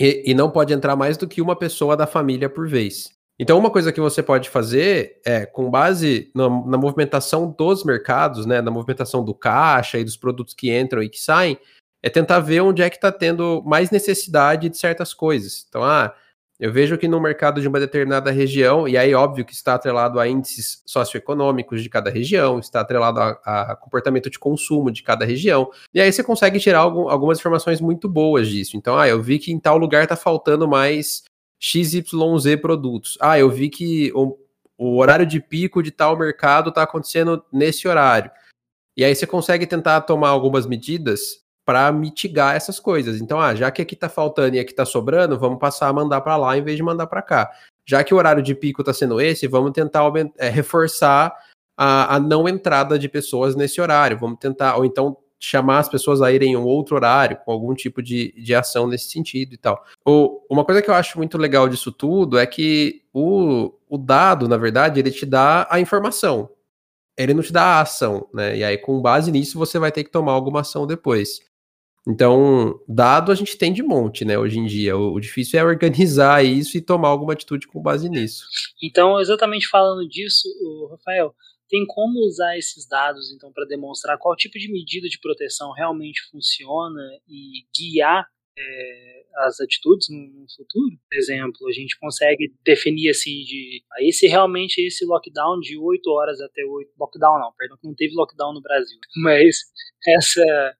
e, 0.00 0.22
e 0.30 0.34
não 0.34 0.50
pode 0.50 0.72
entrar 0.72 0.96
mais 0.96 1.18
do 1.18 1.28
que 1.28 1.42
uma 1.42 1.54
pessoa 1.54 1.94
da 1.94 2.06
família 2.06 2.48
por 2.48 2.66
vez. 2.66 3.10
Então, 3.38 3.58
uma 3.58 3.70
coisa 3.70 3.92
que 3.92 4.00
você 4.00 4.22
pode 4.22 4.48
fazer 4.48 5.20
é, 5.24 5.44
com 5.44 5.70
base 5.70 6.30
na, 6.34 6.48
na, 6.48 6.78
movimentação 6.78 7.54
dos 7.56 7.84
mercados, 7.84 8.46
né, 8.46 8.60
na 8.60 8.70
movimentação 8.70 9.24
do 9.24 9.34
caixa 9.34 9.98
e 9.98 10.04
dos 10.04 10.16
produtos 10.16 10.54
que 10.54 10.74
entram 10.74 11.02
e 11.02 11.08
que 11.08 11.20
saem, 11.20 11.58
é 12.02 12.08
tentar 12.08 12.40
ver 12.40 12.60
onde 12.62 12.82
é 12.82 12.88
que 12.88 12.96
está 12.96 13.12
tendo 13.12 13.62
mais 13.64 13.90
necessidade 13.90 14.68
de 14.68 14.76
certas 14.76 15.12
coisas. 15.14 15.66
Então, 15.68 15.82
ah, 15.82 16.14
Eu 16.60 16.70
vejo 16.70 16.98
que 16.98 17.08
no 17.08 17.18
mercado 17.18 17.58
de 17.58 17.66
uma 17.66 17.80
determinada 17.80 18.30
região, 18.30 18.86
e 18.86 18.94
aí 18.98 19.14
óbvio 19.14 19.46
que 19.46 19.54
está 19.54 19.74
atrelado 19.74 20.20
a 20.20 20.28
índices 20.28 20.82
socioeconômicos 20.84 21.82
de 21.82 21.88
cada 21.88 22.10
região, 22.10 22.58
está 22.58 22.82
atrelado 22.82 23.18
a, 23.18 23.30
a 23.72 23.76
comportamento 23.76 24.28
de 24.28 24.38
consumo 24.38 24.90
de 24.90 25.02
cada 25.02 25.24
região, 25.24 25.70
e 25.94 26.02
aí 26.02 26.12
você 26.12 26.22
consegue 26.22 26.60
tirar 26.60 26.80
algum, 26.80 27.08
algumas 27.08 27.38
informações 27.38 27.80
muito 27.80 28.06
boas 28.10 28.46
disso. 28.46 28.76
Então, 28.76 28.98
ah, 28.98 29.08
eu 29.08 29.22
vi 29.22 29.38
que 29.38 29.50
em 29.50 29.58
tal 29.58 29.78
lugar 29.78 30.02
está 30.02 30.16
faltando 30.16 30.68
mais 30.68 31.24
XYZ 31.58 32.56
produtos. 32.60 33.16
Ah, 33.22 33.38
eu 33.38 33.48
vi 33.48 33.70
que 33.70 34.12
o, 34.14 34.36
o 34.76 34.98
horário 34.98 35.24
de 35.24 35.40
pico 35.40 35.82
de 35.82 35.90
tal 35.90 36.14
mercado 36.14 36.68
está 36.68 36.82
acontecendo 36.82 37.42
nesse 37.50 37.88
horário. 37.88 38.30
E 38.94 39.02
aí 39.02 39.14
você 39.14 39.26
consegue 39.26 39.66
tentar 39.66 40.02
tomar 40.02 40.28
algumas 40.28 40.66
medidas 40.66 41.42
para 41.64 41.90
mitigar 41.92 42.56
essas 42.56 42.80
coisas. 42.80 43.20
Então, 43.20 43.40
ah, 43.40 43.54
já 43.54 43.70
que 43.70 43.82
aqui 43.82 43.94
está 43.94 44.08
faltando 44.08 44.56
e 44.56 44.58
aqui 44.58 44.72
está 44.72 44.84
sobrando, 44.84 45.38
vamos 45.38 45.58
passar 45.58 45.88
a 45.88 45.92
mandar 45.92 46.20
para 46.20 46.36
lá 46.36 46.56
em 46.56 46.62
vez 46.62 46.76
de 46.76 46.82
mandar 46.82 47.06
para 47.06 47.22
cá. 47.22 47.50
Já 47.86 48.02
que 48.04 48.14
o 48.14 48.16
horário 48.16 48.42
de 48.42 48.54
pico 48.54 48.82
está 48.82 48.92
sendo 48.92 49.20
esse, 49.20 49.46
vamos 49.46 49.72
tentar 49.72 50.10
é, 50.38 50.48
reforçar 50.48 51.34
a, 51.76 52.16
a, 52.16 52.20
não 52.20 52.48
entrada 52.48 52.98
de 52.98 53.08
pessoas 53.08 53.56
nesse 53.56 53.80
horário. 53.80 54.18
Vamos 54.18 54.38
tentar, 54.38 54.76
ou 54.76 54.84
então 54.84 55.16
chamar 55.38 55.78
as 55.78 55.88
pessoas 55.88 56.20
a 56.20 56.30
irem 56.30 56.52
em 56.52 56.56
um 56.56 56.64
outro 56.64 56.94
horário, 56.94 57.38
com 57.44 57.50
algum 57.50 57.74
tipo 57.74 58.02
de, 58.02 58.32
de 58.32 58.54
ação 58.54 58.86
nesse 58.86 59.10
sentido 59.10 59.54
e 59.54 59.56
tal. 59.56 59.82
O, 60.04 60.42
uma 60.50 60.64
coisa 60.64 60.82
que 60.82 60.90
eu 60.90 60.94
acho 60.94 61.16
muito 61.16 61.38
legal 61.38 61.66
disso 61.68 61.90
tudo 61.90 62.38
é 62.38 62.46
que 62.46 63.02
o, 63.12 63.72
o 63.88 63.96
dado, 63.96 64.46
na 64.46 64.58
verdade, 64.58 65.00
ele 65.00 65.10
te 65.10 65.24
dá 65.24 65.66
a 65.70 65.80
informação. 65.80 66.50
Ele 67.16 67.34
não 67.34 67.42
te 67.42 67.52
dá 67.52 67.62
a 67.62 67.80
ação, 67.80 68.28
né? 68.32 68.56
E 68.56 68.64
aí, 68.64 68.78
com 68.78 69.00
base 69.00 69.32
nisso, 69.32 69.58
você 69.58 69.78
vai 69.78 69.90
ter 69.90 70.04
que 70.04 70.10
tomar 70.10 70.32
alguma 70.32 70.60
ação 70.60 70.86
depois. 70.86 71.40
Então, 72.08 72.80
dado 72.88 73.30
a 73.30 73.34
gente 73.34 73.58
tem 73.58 73.72
de 73.72 73.82
monte, 73.82 74.24
né, 74.24 74.38
hoje 74.38 74.58
em 74.58 74.66
dia. 74.66 74.96
O, 74.96 75.12
o, 75.12 75.20
difícil 75.20 75.60
é 75.60 75.64
organizar 75.64 76.42
isso 76.44 76.76
e 76.76 76.80
tomar 76.80 77.08
alguma 77.08 77.32
atitude 77.32 77.66
com 77.66 77.82
base 77.82 78.08
nisso. 78.08 78.44
Então, 78.82 79.20
exatamente 79.20 79.68
falando 79.68 80.08
disso, 80.08 80.48
Rafael, 80.90 81.34
tem 81.68 81.86
como 81.86 82.18
usar 82.26 82.58
esses 82.58 82.86
dados 82.86 83.30
então 83.32 83.52
para 83.52 83.64
demonstrar 83.64 84.18
qual 84.18 84.34
tipo 84.34 84.58
de 84.58 84.70
medida 84.70 85.08
de 85.08 85.20
proteção 85.20 85.70
realmente 85.72 86.20
funciona 86.30 87.00
e 87.28 87.64
guiar 87.74 88.26
é, 88.58 89.22
as 89.46 89.60
atitudes 89.60 90.08
no, 90.10 90.46
futuro. 90.56 90.96
Por 91.08 91.16
exemplo, 91.16 91.68
a 91.68 91.72
gente 91.72 91.98
consegue 91.98 92.52
definir 92.64 93.10
assim 93.10 93.42
de 93.42 93.82
esse 94.00 94.26
realmente 94.26 94.78
esse 94.84 95.04
lockdown 95.04 95.60
de 95.60 95.78
8 95.78 96.10
horas 96.10 96.40
até 96.40 96.64
8 96.64 96.90
lockdown 96.98 97.38
não, 97.38 97.52
perdão, 97.56 97.78
não 97.84 97.94
teve 97.94 98.14
lockdown 98.14 98.52
no 98.52 98.60
Brasil, 98.60 98.98
mas 99.22 99.60
essa 100.06 100.76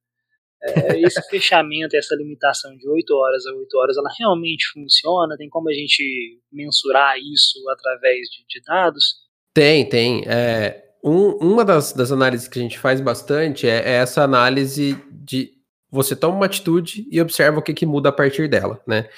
é, 0.62 1.00
esse 1.00 1.22
fechamento, 1.28 1.96
essa 1.96 2.14
limitação 2.14 2.76
de 2.76 2.88
8 2.88 3.10
horas 3.14 3.46
a 3.46 3.52
8 3.52 3.78
horas, 3.78 3.96
ela 3.96 4.10
realmente 4.18 4.66
funciona? 4.72 5.36
Tem 5.36 5.48
como 5.48 5.68
a 5.70 5.72
gente 5.72 6.38
mensurar 6.52 7.16
isso 7.18 7.58
através 7.70 8.28
de, 8.28 8.44
de 8.48 8.60
dados? 8.64 9.16
Tem, 9.54 9.88
tem. 9.88 10.22
É, 10.26 10.84
um, 11.02 11.30
uma 11.36 11.64
das, 11.64 11.92
das 11.92 12.12
análises 12.12 12.46
que 12.46 12.58
a 12.58 12.62
gente 12.62 12.78
faz 12.78 13.00
bastante 13.00 13.66
é, 13.66 13.78
é, 13.78 13.92
essa 13.96 14.22
análise 14.22 14.96
de 15.10 15.52
você 15.90 16.14
toma 16.14 16.36
uma 16.36 16.46
atitude 16.46 17.06
e 17.10 17.20
observa 17.20 17.58
o 17.58 17.62
que, 17.62 17.74
que 17.74 17.86
muda 17.86 18.10
a 18.10 18.12
partir 18.12 18.48
dela, 18.48 18.80
né? 18.86 19.08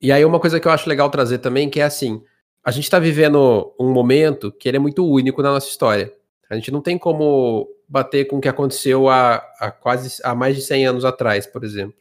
E 0.00 0.12
aí 0.12 0.24
uma 0.24 0.38
coisa 0.38 0.60
que 0.60 0.68
eu 0.68 0.72
acho 0.72 0.88
legal 0.88 1.10
trazer 1.10 1.38
também, 1.38 1.68
que 1.68 1.80
é 1.80 1.84
assim, 1.84 2.22
a 2.62 2.70
gente 2.70 2.84
está 2.84 3.00
vivendo 3.00 3.74
um 3.80 3.90
momento 3.90 4.52
que 4.52 4.68
ele 4.68 4.76
é 4.76 4.80
muito 4.80 5.04
único 5.04 5.42
na 5.42 5.50
nossa 5.50 5.68
história. 5.68 6.12
A 6.48 6.54
gente 6.54 6.70
não 6.70 6.80
tem 6.80 6.96
como 6.96 7.68
bater 7.88 8.26
com 8.26 8.36
o 8.36 8.40
que 8.40 8.48
aconteceu 8.48 9.08
há, 9.08 9.36
há 9.58 9.70
quase 9.70 10.20
há 10.22 10.34
mais 10.34 10.54
de 10.54 10.62
100 10.62 10.86
anos 10.86 11.04
atrás, 11.04 11.46
por 11.46 11.64
exemplo. 11.64 11.96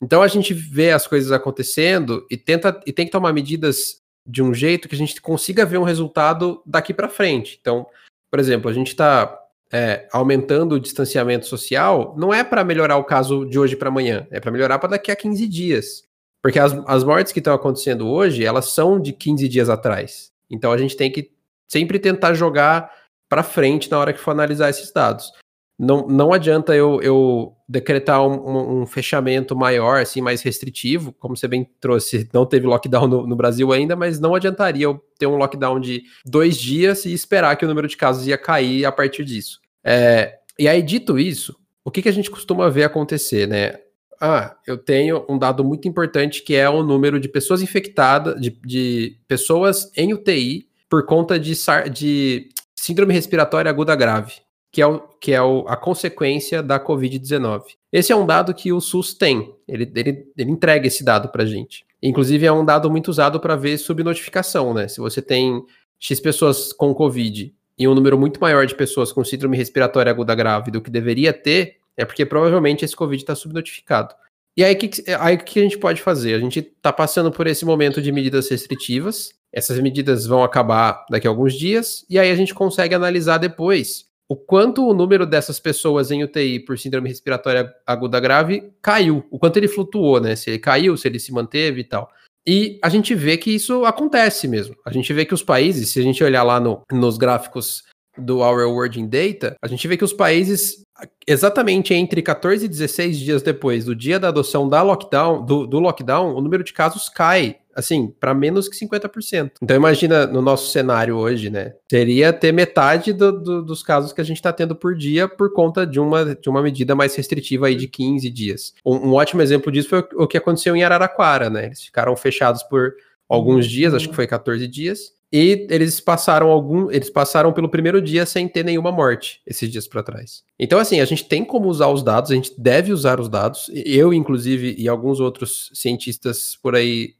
Então 0.00 0.22
a 0.22 0.28
gente 0.28 0.52
vê 0.52 0.90
as 0.90 1.06
coisas 1.06 1.32
acontecendo 1.32 2.26
e 2.30 2.36
tenta 2.36 2.80
e 2.86 2.92
tem 2.92 3.06
que 3.06 3.12
tomar 3.12 3.32
medidas 3.32 4.00
de 4.26 4.42
um 4.42 4.54
jeito 4.54 4.88
que 4.88 4.94
a 4.94 4.98
gente 4.98 5.20
consiga 5.20 5.66
ver 5.66 5.78
um 5.78 5.84
resultado 5.84 6.62
daqui 6.64 6.94
para 6.94 7.08
frente. 7.08 7.58
Então, 7.60 7.86
por 8.30 8.38
exemplo, 8.38 8.70
a 8.70 8.72
gente 8.72 8.88
está 8.88 9.38
é, 9.72 10.06
aumentando 10.12 10.74
o 10.74 10.80
distanciamento 10.80 11.46
social, 11.46 12.14
não 12.16 12.32
é 12.32 12.44
para 12.44 12.64
melhorar 12.64 12.96
o 12.96 13.04
caso 13.04 13.44
de 13.44 13.58
hoje 13.58 13.74
para 13.74 13.88
amanhã, 13.88 14.26
é 14.30 14.38
para 14.38 14.50
melhorar 14.50 14.78
para 14.78 14.90
daqui 14.90 15.10
a 15.10 15.16
15 15.16 15.48
dias. 15.48 16.04
Porque 16.42 16.58
as, 16.58 16.72
as 16.86 17.04
mortes 17.04 17.32
que 17.32 17.38
estão 17.38 17.54
acontecendo 17.54 18.08
hoje, 18.08 18.44
elas 18.44 18.66
são 18.66 19.00
de 19.00 19.12
15 19.12 19.48
dias 19.48 19.68
atrás. 19.68 20.32
Então 20.50 20.72
a 20.72 20.78
gente 20.78 20.96
tem 20.96 21.10
que 21.10 21.30
sempre 21.68 21.98
tentar 21.98 22.34
jogar 22.34 22.90
para 23.32 23.42
frente 23.42 23.90
na 23.90 23.98
hora 23.98 24.12
que 24.12 24.20
for 24.20 24.32
analisar 24.32 24.68
esses 24.68 24.92
dados. 24.92 25.32
Não, 25.78 26.06
não 26.06 26.34
adianta 26.34 26.76
eu, 26.76 27.00
eu 27.00 27.56
decretar 27.66 28.20
um, 28.20 28.82
um, 28.82 28.86
fechamento 28.86 29.56
maior, 29.56 30.02
assim, 30.02 30.20
mais 30.20 30.42
restritivo, 30.42 31.14
como 31.14 31.34
você 31.34 31.48
bem 31.48 31.66
trouxe, 31.80 32.28
não 32.30 32.44
teve 32.44 32.66
lockdown 32.66 33.08
no, 33.08 33.26
no, 33.26 33.34
Brasil 33.34 33.72
ainda, 33.72 33.96
mas 33.96 34.20
não 34.20 34.34
adiantaria 34.34 34.84
eu 34.84 35.02
ter 35.18 35.26
um 35.26 35.36
lockdown 35.36 35.80
de 35.80 36.02
dois 36.26 36.58
dias 36.58 37.06
e 37.06 37.14
esperar 37.14 37.56
que 37.56 37.64
o 37.64 37.68
número 37.68 37.88
de 37.88 37.96
casos 37.96 38.26
ia 38.26 38.36
cair 38.36 38.84
a 38.84 38.92
partir 38.92 39.24
disso. 39.24 39.60
É, 39.82 40.34
e 40.58 40.68
aí, 40.68 40.82
dito 40.82 41.18
isso, 41.18 41.56
o 41.82 41.90
que, 41.90 42.02
que 42.02 42.10
a 42.10 42.12
gente 42.12 42.30
costuma 42.30 42.68
ver 42.68 42.84
acontecer, 42.84 43.48
né? 43.48 43.76
Ah, 44.20 44.54
eu 44.66 44.76
tenho 44.76 45.24
um 45.26 45.38
dado 45.38 45.64
muito 45.64 45.88
importante 45.88 46.42
que 46.42 46.54
é 46.54 46.68
o 46.68 46.82
número 46.82 47.18
de 47.18 47.30
pessoas 47.30 47.62
infectadas, 47.62 48.38
de, 48.38 48.50
de 48.62 49.16
pessoas 49.26 49.90
em 49.96 50.12
UTI 50.12 50.68
por 50.92 51.06
conta 51.06 51.40
de, 51.40 51.54
de 51.90 52.50
síndrome 52.82 53.14
respiratória 53.14 53.70
aguda 53.70 53.94
grave, 53.94 54.34
que 54.72 54.82
é, 54.82 54.86
o, 54.86 54.98
que 55.20 55.30
é 55.30 55.40
o, 55.40 55.64
a 55.68 55.76
consequência 55.76 56.60
da 56.60 56.80
Covid-19. 56.80 57.62
Esse 57.92 58.10
é 58.10 58.16
um 58.16 58.26
dado 58.26 58.52
que 58.52 58.72
o 58.72 58.80
SUS 58.80 59.14
tem, 59.14 59.54
ele, 59.68 59.88
ele, 59.94 60.26
ele 60.36 60.50
entrega 60.50 60.88
esse 60.88 61.04
dado 61.04 61.28
para 61.28 61.46
gente. 61.46 61.86
Inclusive, 62.02 62.44
é 62.44 62.50
um 62.50 62.64
dado 62.64 62.90
muito 62.90 63.06
usado 63.06 63.38
para 63.38 63.54
ver 63.54 63.78
subnotificação, 63.78 64.74
né? 64.74 64.88
Se 64.88 64.98
você 64.98 65.22
tem 65.22 65.64
X 66.00 66.18
pessoas 66.18 66.72
com 66.72 66.92
Covid 66.92 67.54
e 67.78 67.86
um 67.86 67.94
número 67.94 68.18
muito 68.18 68.40
maior 68.40 68.66
de 68.66 68.74
pessoas 68.74 69.12
com 69.12 69.22
síndrome 69.22 69.56
respiratória 69.56 70.10
aguda 70.10 70.34
grave 70.34 70.72
do 70.72 70.80
que 70.80 70.90
deveria 70.90 71.32
ter, 71.32 71.76
é 71.96 72.04
porque 72.04 72.26
provavelmente 72.26 72.84
esse 72.84 72.96
Covid 72.96 73.22
está 73.22 73.36
subnotificado. 73.36 74.12
E 74.56 74.64
aí, 74.64 74.74
o 74.74 74.76
que, 74.76 74.90
aí, 75.20 75.38
que 75.38 75.60
a 75.60 75.62
gente 75.62 75.78
pode 75.78 76.02
fazer? 76.02 76.34
A 76.34 76.40
gente 76.40 76.58
está 76.58 76.92
passando 76.92 77.30
por 77.30 77.46
esse 77.46 77.64
momento 77.64 78.02
de 78.02 78.10
medidas 78.10 78.48
restritivas, 78.48 79.32
essas 79.52 79.78
medidas 79.78 80.26
vão 80.26 80.42
acabar 80.42 81.04
daqui 81.10 81.26
a 81.26 81.30
alguns 81.30 81.54
dias, 81.54 82.04
e 82.08 82.18
aí 82.18 82.30
a 82.30 82.34
gente 82.34 82.54
consegue 82.54 82.94
analisar 82.94 83.38
depois 83.38 84.06
o 84.28 84.36
quanto 84.36 84.86
o 84.86 84.94
número 84.94 85.26
dessas 85.26 85.60
pessoas 85.60 86.10
em 86.10 86.24
UTI 86.24 86.60
por 86.60 86.78
síndrome 86.78 87.08
respiratória 87.08 87.70
aguda 87.86 88.18
grave 88.18 88.72
caiu, 88.80 89.26
o 89.30 89.38
quanto 89.38 89.58
ele 89.58 89.68
flutuou, 89.68 90.20
né? 90.20 90.34
Se 90.36 90.48
ele 90.48 90.58
caiu, 90.58 90.96
se 90.96 91.06
ele 91.06 91.18
se 91.18 91.32
manteve 91.32 91.82
e 91.82 91.84
tal. 91.84 92.10
E 92.46 92.78
a 92.82 92.88
gente 92.88 93.14
vê 93.14 93.36
que 93.36 93.54
isso 93.54 93.84
acontece 93.84 94.48
mesmo. 94.48 94.74
A 94.86 94.92
gente 94.92 95.12
vê 95.12 95.26
que 95.26 95.34
os 95.34 95.42
países, 95.42 95.90
se 95.90 96.00
a 96.00 96.02
gente 96.02 96.24
olhar 96.24 96.42
lá 96.42 96.58
no, 96.58 96.80
nos 96.90 97.18
gráficos 97.18 97.84
do 98.16 98.38
Our 98.38 98.68
World 98.68 99.00
in 99.00 99.08
Data, 99.08 99.54
a 99.62 99.68
gente 99.68 99.86
vê 99.86 99.96
que 99.96 100.04
os 100.04 100.12
países, 100.12 100.82
exatamente 101.26 101.94
entre 101.94 102.22
14 102.22 102.64
e 102.64 102.68
16 102.68 103.18
dias 103.18 103.42
depois 103.42 103.84
do 103.84 103.94
dia 103.94 104.18
da 104.18 104.28
adoção 104.28 104.68
da 104.68 104.82
lockdown, 104.82 105.44
do, 105.44 105.66
do 105.66 105.78
lockdown, 105.78 106.34
o 106.34 106.40
número 106.40 106.64
de 106.64 106.72
casos 106.72 107.08
cai 107.08 107.58
assim, 107.74 108.14
para 108.20 108.34
menos 108.34 108.68
que 108.68 108.76
50%. 108.76 109.52
Então 109.62 109.76
imagina 109.76 110.26
no 110.26 110.42
nosso 110.42 110.70
cenário 110.70 111.16
hoje, 111.16 111.50
né? 111.50 111.74
Seria 111.90 112.32
ter 112.32 112.52
metade 112.52 113.12
do, 113.12 113.32
do, 113.32 113.62
dos 113.62 113.82
casos 113.82 114.12
que 114.12 114.20
a 114.20 114.24
gente 114.24 114.36
está 114.36 114.52
tendo 114.52 114.76
por 114.76 114.94
dia 114.94 115.26
por 115.26 115.52
conta 115.52 115.86
de 115.86 115.98
uma, 115.98 116.34
de 116.34 116.48
uma 116.48 116.62
medida 116.62 116.94
mais 116.94 117.14
restritiva 117.14 117.66
aí 117.66 117.74
de 117.74 117.88
15 117.88 118.28
dias. 118.30 118.74
Um, 118.84 119.08
um 119.08 119.12
ótimo 119.14 119.42
exemplo 119.42 119.72
disso 119.72 119.88
foi 119.88 120.00
o, 120.00 120.24
o 120.24 120.26
que 120.26 120.36
aconteceu 120.36 120.76
em 120.76 120.84
Araraquara, 120.84 121.48
né? 121.48 121.66
Eles 121.66 121.82
ficaram 121.82 122.14
fechados 122.16 122.62
por 122.62 122.94
alguns 123.28 123.66
dias, 123.66 123.94
acho 123.94 124.08
que 124.08 124.14
foi 124.14 124.26
14 124.26 124.66
dias. 124.68 125.12
E 125.32 125.66
eles 125.70 125.98
passaram 125.98 126.50
algum, 126.50 126.90
eles 126.90 127.08
passaram 127.08 127.52
pelo 127.54 127.70
primeiro 127.70 128.02
dia 128.02 128.26
sem 128.26 128.46
ter 128.46 128.62
nenhuma 128.62 128.92
morte 128.92 129.40
esses 129.46 129.70
dias 129.70 129.88
para 129.88 130.02
trás. 130.02 130.44
Então 130.58 130.78
assim, 130.78 131.00
a 131.00 131.04
gente 131.06 131.24
tem 131.24 131.42
como 131.42 131.68
usar 131.68 131.88
os 131.88 132.02
dados, 132.02 132.30
a 132.30 132.34
gente 132.34 132.52
deve 132.58 132.92
usar 132.92 133.18
os 133.18 133.30
dados. 133.30 133.70
Eu 133.72 134.12
inclusive 134.12 134.74
e 134.78 134.88
alguns 134.88 135.20
outros 135.20 135.70
cientistas 135.72 136.56
por 136.62 136.76
aí 136.76 137.14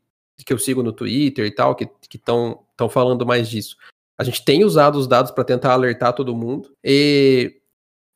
que 0.44 0.52
eu 0.52 0.58
sigo 0.58 0.82
no 0.82 0.92
Twitter 0.92 1.46
e 1.46 1.50
tal, 1.50 1.74
que 1.74 1.88
estão 2.14 2.58
falando 2.90 3.24
mais 3.24 3.48
disso. 3.48 3.76
A 4.18 4.24
gente 4.24 4.44
tem 4.44 4.64
usado 4.64 4.96
os 4.98 5.06
dados 5.06 5.30
para 5.30 5.44
tentar 5.44 5.72
alertar 5.72 6.12
todo 6.12 6.36
mundo 6.36 6.70
e, 6.84 7.60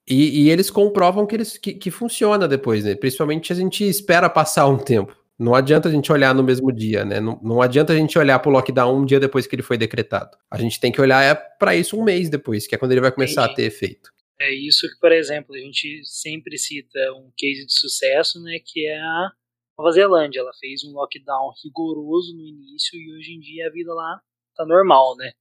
e, 0.07 0.43
e 0.43 0.51
eles 0.51 0.71
comprovam 0.71 1.27
que, 1.27 1.35
eles, 1.35 1.57
que, 1.57 1.73
que, 1.75 1.91
funciona 1.91 2.47
depois, 2.47 2.85
né? 2.85 2.95
Principalmente 2.95 3.53
a 3.53 3.57
gente 3.57 3.89
espera 3.89 4.29
passar 4.29 4.67
um 4.67 4.77
tempo. 4.77 5.17
Não 5.39 5.55
adianta 5.55 5.89
a 5.89 5.93
gente 5.93 6.11
olhar 6.11 6.35
no 6.35 6.43
mesmo 6.43 6.73
dia, 6.73 7.05
né? 7.05 7.21
Não, 7.21 7.39
não 7.43 7.61
adianta 7.61 7.93
a 7.93 7.97
gente 7.97 8.19
olhar 8.19 8.39
para 8.39 8.49
o 8.49 8.53
lockdown 8.53 8.97
um 8.97 9.05
dia 9.05 9.21
depois 9.21 9.47
que 9.47 9.55
ele 9.55 9.63
foi 9.63 9.77
decretado. 9.77 10.37
A 10.51 10.59
gente 10.59 10.81
tem 10.81 10.91
que 10.91 11.01
olhar 11.01 11.23
é 11.23 11.35
para 11.35 11.77
isso 11.77 11.99
um 11.99 12.03
mês 12.03 12.31
depois, 12.31 12.67
que 12.67 12.75
é 12.75 12.79
quando 12.79 12.93
ele 12.93 13.03
vai 13.03 13.13
começar 13.13 13.43
Entendi. 13.45 13.53
a 13.53 13.57
ter 13.57 13.63
efeito. 13.65 14.11
É 14.41 14.53
isso 14.53 14.89
que, 14.89 14.99
por 14.99 15.13
exemplo, 15.13 15.55
a 15.55 15.59
gente 15.59 16.03
sempre 16.05 16.57
cita 16.59 16.99
um 17.15 17.31
case 17.37 17.67
de 17.67 17.73
sucesso, 17.73 18.43
né? 18.43 18.59
Que 18.65 18.87
é 18.87 18.99
a 18.99 19.31
Nova 19.79 19.93
Zelândia. 19.93 20.41
Ela 20.41 20.53
fez 20.59 20.85
um 20.85 20.93
lockdown 20.93 21.53
rigoroso 21.63 22.35
no 22.35 22.43
início 22.43 22.99
e 22.99 23.17
hoje 23.17 23.33
em 23.33 23.41
dia 23.41 23.67
a 23.67 23.71
vida 23.71 23.93
lá 23.93 24.21
tá 24.55 24.65
normal, 24.65 25.17
né? 25.17 25.33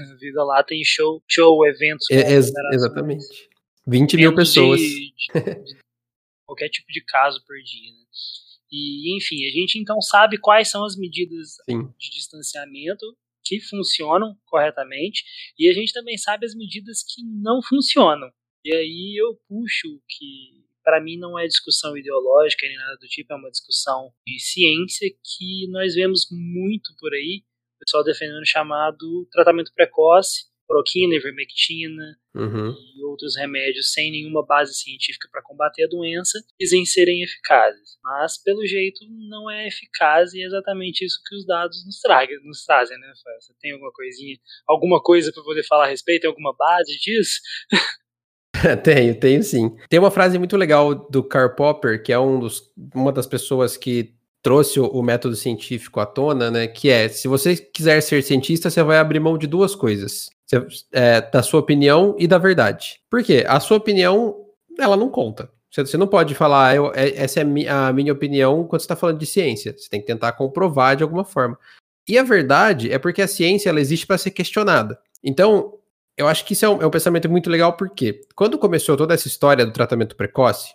A 0.00 0.14
vida 0.16 0.42
lá 0.44 0.62
tem 0.62 0.82
show, 0.84 1.22
show 1.28 1.66
eventos. 1.66 2.06
É, 2.10 2.32
ex 2.32 2.52
exatamente. 2.72 3.26
20 3.86 4.16
mil 4.16 4.34
pessoas. 4.34 4.80
De, 4.80 5.12
de, 5.12 5.64
de 5.64 5.78
qualquer 6.46 6.68
tipo 6.68 6.90
de 6.92 7.00
caso 7.04 7.44
por 7.46 7.56
dia, 7.56 7.92
né? 7.92 8.04
E, 8.72 9.16
enfim, 9.16 9.44
a 9.46 9.50
gente 9.50 9.78
então 9.78 10.00
sabe 10.00 10.38
quais 10.38 10.70
são 10.70 10.84
as 10.84 10.96
medidas 10.96 11.56
Sim. 11.68 11.92
de 11.98 12.10
distanciamento 12.10 13.04
que 13.44 13.60
funcionam 13.60 14.36
corretamente 14.46 15.24
e 15.58 15.68
a 15.68 15.72
gente 15.72 15.92
também 15.92 16.16
sabe 16.16 16.46
as 16.46 16.54
medidas 16.54 17.02
que 17.02 17.22
não 17.24 17.60
funcionam. 17.62 18.30
E 18.64 18.74
aí 18.74 19.16
eu 19.20 19.34
puxo 19.48 20.00
que 20.08 20.60
para 20.84 21.00
mim 21.00 21.18
não 21.18 21.38
é 21.38 21.46
discussão 21.46 21.96
ideológica 21.96 22.66
nem 22.66 22.76
nada 22.76 22.96
do 22.96 23.06
tipo, 23.06 23.32
é 23.32 23.36
uma 23.36 23.50
discussão 23.50 24.12
de 24.26 24.38
ciência 24.38 25.08
que 25.10 25.66
nós 25.68 25.94
vemos 25.94 26.26
muito 26.30 26.94
por 26.98 27.12
aí, 27.12 27.42
o 27.76 27.78
pessoal 27.84 28.04
defendendo 28.04 28.40
o 28.40 28.46
chamado 28.46 29.28
tratamento 29.30 29.72
precoce, 29.74 30.44
cloroquina, 30.66 31.14
ivermectina 31.14 32.16
uhum. 32.34 32.70
e 32.70 33.04
outros 33.04 33.36
remédios 33.36 33.92
sem 33.92 34.10
nenhuma 34.10 34.44
base 34.44 34.74
científica 34.74 35.28
para 35.30 35.39
combater 35.60 35.84
a 35.84 35.88
doença, 35.88 36.38
dizem 36.58 36.84
serem 36.86 37.22
eficazes. 37.22 37.98
Mas, 38.02 38.42
pelo 38.42 38.64
jeito, 38.66 39.00
não 39.28 39.50
é 39.50 39.68
eficaz 39.68 40.32
e 40.32 40.42
é 40.42 40.46
exatamente 40.46 41.04
isso 41.04 41.20
que 41.26 41.36
os 41.36 41.46
dados 41.46 41.84
nos, 41.84 42.00
nos 42.44 42.64
trazem, 42.64 42.98
né? 42.98 43.12
Você 43.40 43.52
tem 43.60 43.72
alguma 43.72 43.92
coisinha, 43.92 44.36
alguma 44.66 45.02
coisa 45.02 45.30
para 45.32 45.42
poder 45.42 45.64
falar 45.64 45.84
a 45.84 45.88
respeito? 45.88 46.22
Tem 46.22 46.30
alguma 46.30 46.54
base 46.56 46.98
disso? 46.98 47.40
tenho, 48.82 49.20
tenho 49.20 49.42
sim. 49.42 49.76
Tem 49.88 49.98
uma 49.98 50.10
frase 50.10 50.38
muito 50.38 50.56
legal 50.56 50.94
do 50.94 51.22
Karl 51.22 51.54
Popper, 51.54 52.02
que 52.02 52.12
é 52.12 52.18
um 52.18 52.40
dos, 52.40 52.62
uma 52.94 53.12
das 53.12 53.26
pessoas 53.26 53.76
que 53.76 54.14
trouxe 54.42 54.80
o, 54.80 54.86
o, 54.86 55.02
método 55.02 55.36
científico 55.36 56.00
à 56.00 56.06
tona, 56.06 56.50
né? 56.50 56.66
Que 56.66 56.88
é, 56.88 57.08
se 57.08 57.28
você 57.28 57.56
quiser 57.56 58.00
ser 58.00 58.22
cientista, 58.22 58.70
você 58.70 58.82
vai 58.82 58.96
abrir 58.96 59.20
mão 59.20 59.36
de 59.36 59.46
duas 59.46 59.74
coisas. 59.74 60.30
Você, 60.46 60.66
é, 60.92 61.20
da 61.20 61.42
sua 61.42 61.60
opinião 61.60 62.16
e 62.18 62.26
da 62.26 62.38
verdade. 62.38 63.00
Por 63.10 63.22
quê? 63.22 63.44
A 63.46 63.60
sua 63.60 63.76
opinião, 63.76 64.34
ela 64.84 64.96
não 64.96 65.08
conta. 65.08 65.50
Você, 65.70 65.96
não 65.96 66.06
pode 66.06 66.34
falar, 66.34 66.74
eu, 66.74 66.92
é, 66.94 67.10
essa 67.16 67.40
é 67.40 67.68
a 67.68 67.92
minha 67.92 68.12
opinião 68.12 68.64
quando 68.66 68.80
você 68.80 68.84
está 68.84 68.96
falando 68.96 69.18
de 69.18 69.26
ciência. 69.26 69.74
Você 69.76 69.88
tem 69.88 70.00
que 70.00 70.06
tentar 70.06 70.32
comprovar 70.32 70.96
de 70.96 71.02
alguma 71.02 71.24
forma. 71.24 71.56
E 72.08 72.18
a 72.18 72.24
verdade 72.24 72.90
é 72.90 72.98
porque 72.98 73.22
a 73.22 73.28
ciência 73.28 73.68
ela 73.68 73.80
existe 73.80 74.06
para 74.06 74.18
ser 74.18 74.32
questionada. 74.32 74.98
Então, 75.22 75.78
eu 76.16 76.26
acho 76.26 76.44
que 76.44 76.54
isso 76.54 76.64
é 76.64 76.68
um, 76.68 76.82
é 76.82 76.86
um 76.86 76.90
pensamento 76.90 77.28
muito 77.30 77.48
legal, 77.48 77.74
porque 77.76 78.22
quando 78.34 78.58
começou 78.58 78.96
toda 78.96 79.14
essa 79.14 79.28
história 79.28 79.64
do 79.64 79.72
tratamento 79.72 80.16
precoce, 80.16 80.74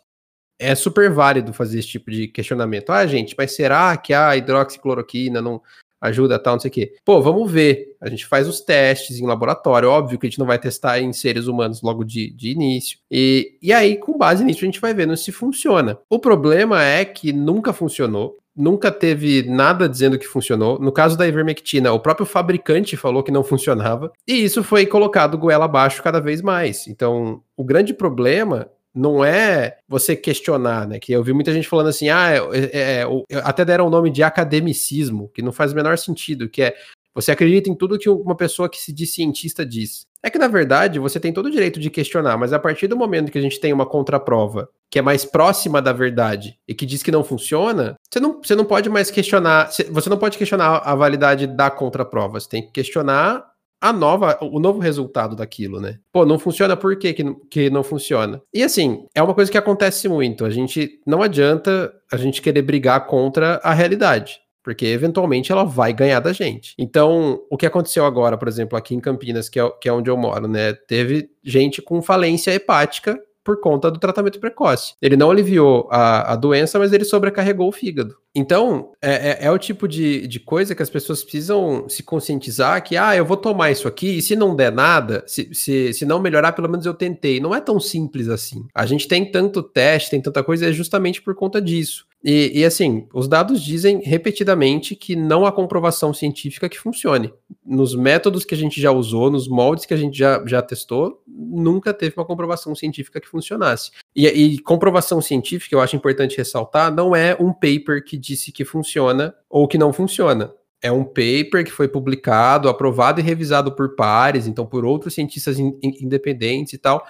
é 0.57 0.73
super 0.73 1.11
válido 1.11 1.53
fazer 1.53 1.79
esse 1.79 1.89
tipo 1.89 2.09
de 2.09 2.27
questionamento. 2.29 2.89
Ah, 2.91 3.05
gente, 3.05 3.35
mas 3.37 3.51
será 3.51 3.97
que 3.97 4.13
a 4.13 4.35
hidroxicloroquina 4.37 5.41
não 5.41 5.61
ajuda 6.01 6.39
tal, 6.39 6.53
não 6.53 6.59
sei 6.59 6.69
o 6.69 6.73
quê? 6.73 6.93
Pô, 7.03 7.21
vamos 7.21 7.51
ver. 7.51 7.95
A 8.01 8.09
gente 8.09 8.25
faz 8.25 8.47
os 8.47 8.61
testes 8.61 9.19
em 9.19 9.25
laboratório. 9.25 9.89
Óbvio 9.89 10.19
que 10.19 10.27
a 10.27 10.29
gente 10.29 10.39
não 10.39 10.45
vai 10.45 10.59
testar 10.59 10.99
em 10.99 11.11
seres 11.13 11.47
humanos 11.47 11.81
logo 11.81 12.03
de, 12.03 12.31
de 12.31 12.51
início. 12.51 12.99
E, 13.09 13.57
e 13.61 13.73
aí, 13.73 13.97
com 13.97 14.17
base 14.17 14.43
nisso, 14.43 14.59
a 14.61 14.65
gente 14.65 14.81
vai 14.81 14.93
vendo 14.93 15.15
se 15.17 15.31
funciona. 15.31 15.97
O 16.09 16.19
problema 16.19 16.83
é 16.83 17.03
que 17.05 17.31
nunca 17.33 17.73
funcionou 17.73 18.37
nunca 18.55 18.89
teve 18.89 19.43
nada 19.43 19.89
dizendo 19.89 20.17
que 20.17 20.25
funcionou. 20.25 20.79
No 20.79 20.91
caso 20.91 21.17
da 21.17 21.27
ivermectina, 21.27 21.91
o 21.91 21.99
próprio 21.99 22.25
fabricante 22.25 22.95
falou 22.95 23.21
que 23.21 23.31
não 23.31 23.43
funcionava, 23.43 24.11
e 24.25 24.43
isso 24.43 24.63
foi 24.63 24.85
colocado 24.85 25.37
goela 25.37 25.65
abaixo 25.65 26.01
cada 26.01 26.21
vez 26.21 26.41
mais. 26.41 26.87
Então, 26.87 27.41
o 27.57 27.63
grande 27.63 27.93
problema 27.93 28.69
não 28.95 29.23
é 29.23 29.77
você 29.87 30.15
questionar, 30.15 30.87
né? 30.87 30.99
Que 30.99 31.11
eu 31.11 31.21
vi 31.21 31.33
muita 31.33 31.53
gente 31.53 31.67
falando 31.67 31.87
assim, 31.87 32.09
ah, 32.09 32.31
é, 32.31 32.39
é, 32.39 33.01
é, 33.01 33.35
até 33.43 33.65
deram 33.65 33.87
o 33.87 33.89
nome 33.89 34.09
de 34.09 34.23
academicismo, 34.23 35.29
que 35.33 35.41
não 35.41 35.51
faz 35.51 35.73
o 35.73 35.75
menor 35.75 35.97
sentido, 35.97 36.47
que 36.47 36.61
é 36.61 36.73
você 37.13 37.31
acredita 37.31 37.69
em 37.69 37.75
tudo 37.75 37.97
que 37.97 38.09
uma 38.09 38.35
pessoa 38.35 38.67
que 38.67 38.77
se 38.77 38.91
diz 38.91 39.13
cientista 39.13 39.65
diz. 39.65 40.05
É 40.21 40.29
que, 40.29 40.37
na 40.37 40.49
verdade, 40.49 40.99
você 40.99 41.17
tem 41.17 41.31
todo 41.31 41.45
o 41.45 41.51
direito 41.51 41.79
de 41.79 41.89
questionar, 41.89 42.35
mas 42.35 42.51
a 42.51 42.59
partir 42.59 42.87
do 42.87 42.97
momento 42.97 43.31
que 43.31 43.37
a 43.37 43.41
gente 43.41 43.59
tem 43.59 43.71
uma 43.71 43.85
contraprova 43.85 44.67
que 44.89 44.99
é 44.99 45.01
mais 45.01 45.23
próxima 45.23 45.81
da 45.81 45.93
verdade 45.93 46.57
e 46.67 46.73
que 46.73 46.85
diz 46.85 47.01
que 47.01 47.11
não 47.11 47.23
funciona, 47.23 47.95
você 48.09 48.19
não, 48.19 48.41
você 48.41 48.55
não 48.55 48.65
pode 48.65 48.89
mais 48.89 49.09
questionar. 49.09 49.69
Você 49.91 50.09
não 50.09 50.17
pode 50.17 50.37
questionar 50.37 50.77
a 50.77 50.95
validade 50.95 51.47
da 51.47 51.69
contraprova. 51.69 52.39
Você 52.39 52.49
tem 52.49 52.61
que 52.63 52.71
questionar 52.71 53.45
a 53.79 53.93
nova, 53.93 54.37
o 54.41 54.59
novo 54.59 54.79
resultado 54.79 55.35
daquilo, 55.35 55.79
né? 55.79 55.99
Pô, 56.11 56.25
não 56.25 56.39
funciona 56.39 56.75
por 56.75 56.97
quê 56.97 57.13
que, 57.13 57.23
que 57.49 57.69
não 57.69 57.83
funciona? 57.83 58.41
E 58.53 58.63
assim, 58.63 59.05
é 59.13 59.21
uma 59.21 59.33
coisa 59.33 59.51
que 59.51 59.57
acontece 59.57 60.07
muito. 60.07 60.45
A 60.45 60.49
gente 60.49 60.99
não 61.05 61.21
adianta 61.21 61.93
a 62.11 62.17
gente 62.17 62.41
querer 62.41 62.61
brigar 62.61 63.05
contra 63.05 63.59
a 63.63 63.73
realidade 63.73 64.39
porque 64.65 64.87
eventualmente 64.87 65.51
ela 65.51 65.63
vai 65.63 65.93
ganhar 65.93 66.19
da 66.19 66.33
gente. 66.33 66.73
Então, 66.75 67.39
o 67.51 67.55
que 67.55 67.67
aconteceu 67.67 68.03
agora, 68.03 68.35
por 68.35 68.47
exemplo, 68.47 68.75
aqui 68.75 68.95
em 68.95 68.99
Campinas, 68.99 69.47
que 69.47 69.59
é, 69.59 69.69
que 69.79 69.87
é 69.87 69.93
onde 69.93 70.09
eu 70.09 70.17
moro, 70.17 70.47
né? 70.47 70.73
Teve 70.73 71.29
gente 71.43 71.83
com 71.83 72.01
falência 72.01 72.51
hepática 72.51 73.15
por 73.43 73.61
conta 73.61 73.91
do 73.91 73.99
tratamento 73.99 74.39
precoce. 74.39 74.95
Ele 74.99 75.15
não 75.15 75.29
aliviou 75.29 75.87
a, 75.91 76.33
a 76.33 76.35
doença, 76.35 76.79
mas 76.79 76.91
ele 76.91 77.05
sobrecarregou 77.05 77.69
o 77.69 77.71
fígado. 77.71 78.17
Então, 78.35 78.91
é, 79.01 79.13
é, 79.13 79.37
é, 79.45 79.51
o 79.51 79.57
tipo 79.57 79.87
de, 79.87 80.27
de 80.27 80.41
coisa 80.41 80.75
que 80.75 80.83
as 80.83 80.89
pessoas 80.89 81.23
precisam 81.23 81.87
se 81.87 82.03
conscientizar 82.03 82.83
que, 82.83 82.97
ah, 82.97 83.15
eu 83.15 83.23
vou 83.23 83.37
tomar 83.37 83.71
isso 83.71 83.87
aqui, 83.87 84.17
e 84.17 84.21
se 84.21 84.35
não 84.35 84.53
der 84.53 84.73
nada, 84.73 85.23
se, 85.25 85.49
se, 85.53 85.93
se 85.93 86.05
não 86.05 86.19
melhorar, 86.19 86.51
pelo 86.51 86.69
menos 86.69 86.85
eu 86.85 86.93
tentei. 86.93 87.39
Não 87.39 87.55
é 87.55 87.61
tão 87.61 87.79
simples 87.79 88.27
assim. 88.27 88.67
A 88.75 88.85
gente 88.85 89.07
tem 89.07 89.31
tanto 89.31 89.63
teste, 89.63 90.09
tem 90.09 90.21
tanta 90.21 90.43
coisa, 90.43 90.67
é 90.67 90.73
justamente 90.73 91.21
por 91.21 91.33
conta 91.33 91.61
disso. 91.61 92.05
E, 92.27 92.59
e, 92.59 92.65
assim, 92.65 93.07
os 93.13 93.27
dados 93.27 93.63
dizem 93.63 94.01
repetidamente 94.03 94.95
que 94.95 95.15
não 95.15 95.45
há 95.45 95.51
comprovação 95.51 96.11
científica 96.11 96.67
que 96.67 96.79
funcione. 96.79 97.31
Nos 97.63 97.95
métodos 97.95 98.43
que 98.43 98.55
a 98.55 98.57
gente 98.57 98.81
já 98.81 98.91
usou, 98.91 99.29
nos 99.29 99.47
moldes 99.47 99.85
que 99.85 99.93
a 99.93 99.97
gente 99.97 100.17
já, 100.17 100.43
já 100.45 100.59
testou, 100.59 101.21
nunca 101.27 101.93
teve 101.93 102.15
uma 102.17 102.25
comprovação 102.25 102.73
científica 102.73 103.21
que 103.21 103.27
funcionasse. 103.27 103.91
E, 104.15 104.27
e 104.27 104.59
comprovação 104.59 105.21
científica, 105.21 105.75
eu 105.75 105.81
acho 105.81 105.95
importante 105.95 106.37
ressaltar, 106.37 106.93
não 106.93 107.15
é 107.15 107.35
um 107.39 107.51
paper 107.51 108.03
que 108.03 108.17
disse 108.17 108.51
que 108.51 108.63
funciona 108.63 109.35
ou 109.49 109.67
que 109.67 109.77
não 109.77 109.91
funciona. 109.91 110.53
É 110.81 110.91
um 110.91 111.03
paper 111.03 111.65
que 111.65 111.71
foi 111.71 111.87
publicado, 111.87 112.69
aprovado 112.69 113.19
e 113.19 113.23
revisado 113.23 113.75
por 113.75 113.95
pares, 113.95 114.47
então 114.47 114.65
por 114.65 114.85
outros 114.85 115.13
cientistas 115.13 115.59
in, 115.59 115.77
in, 115.81 116.05
independentes 116.05 116.73
e 116.73 116.77
tal, 116.77 117.05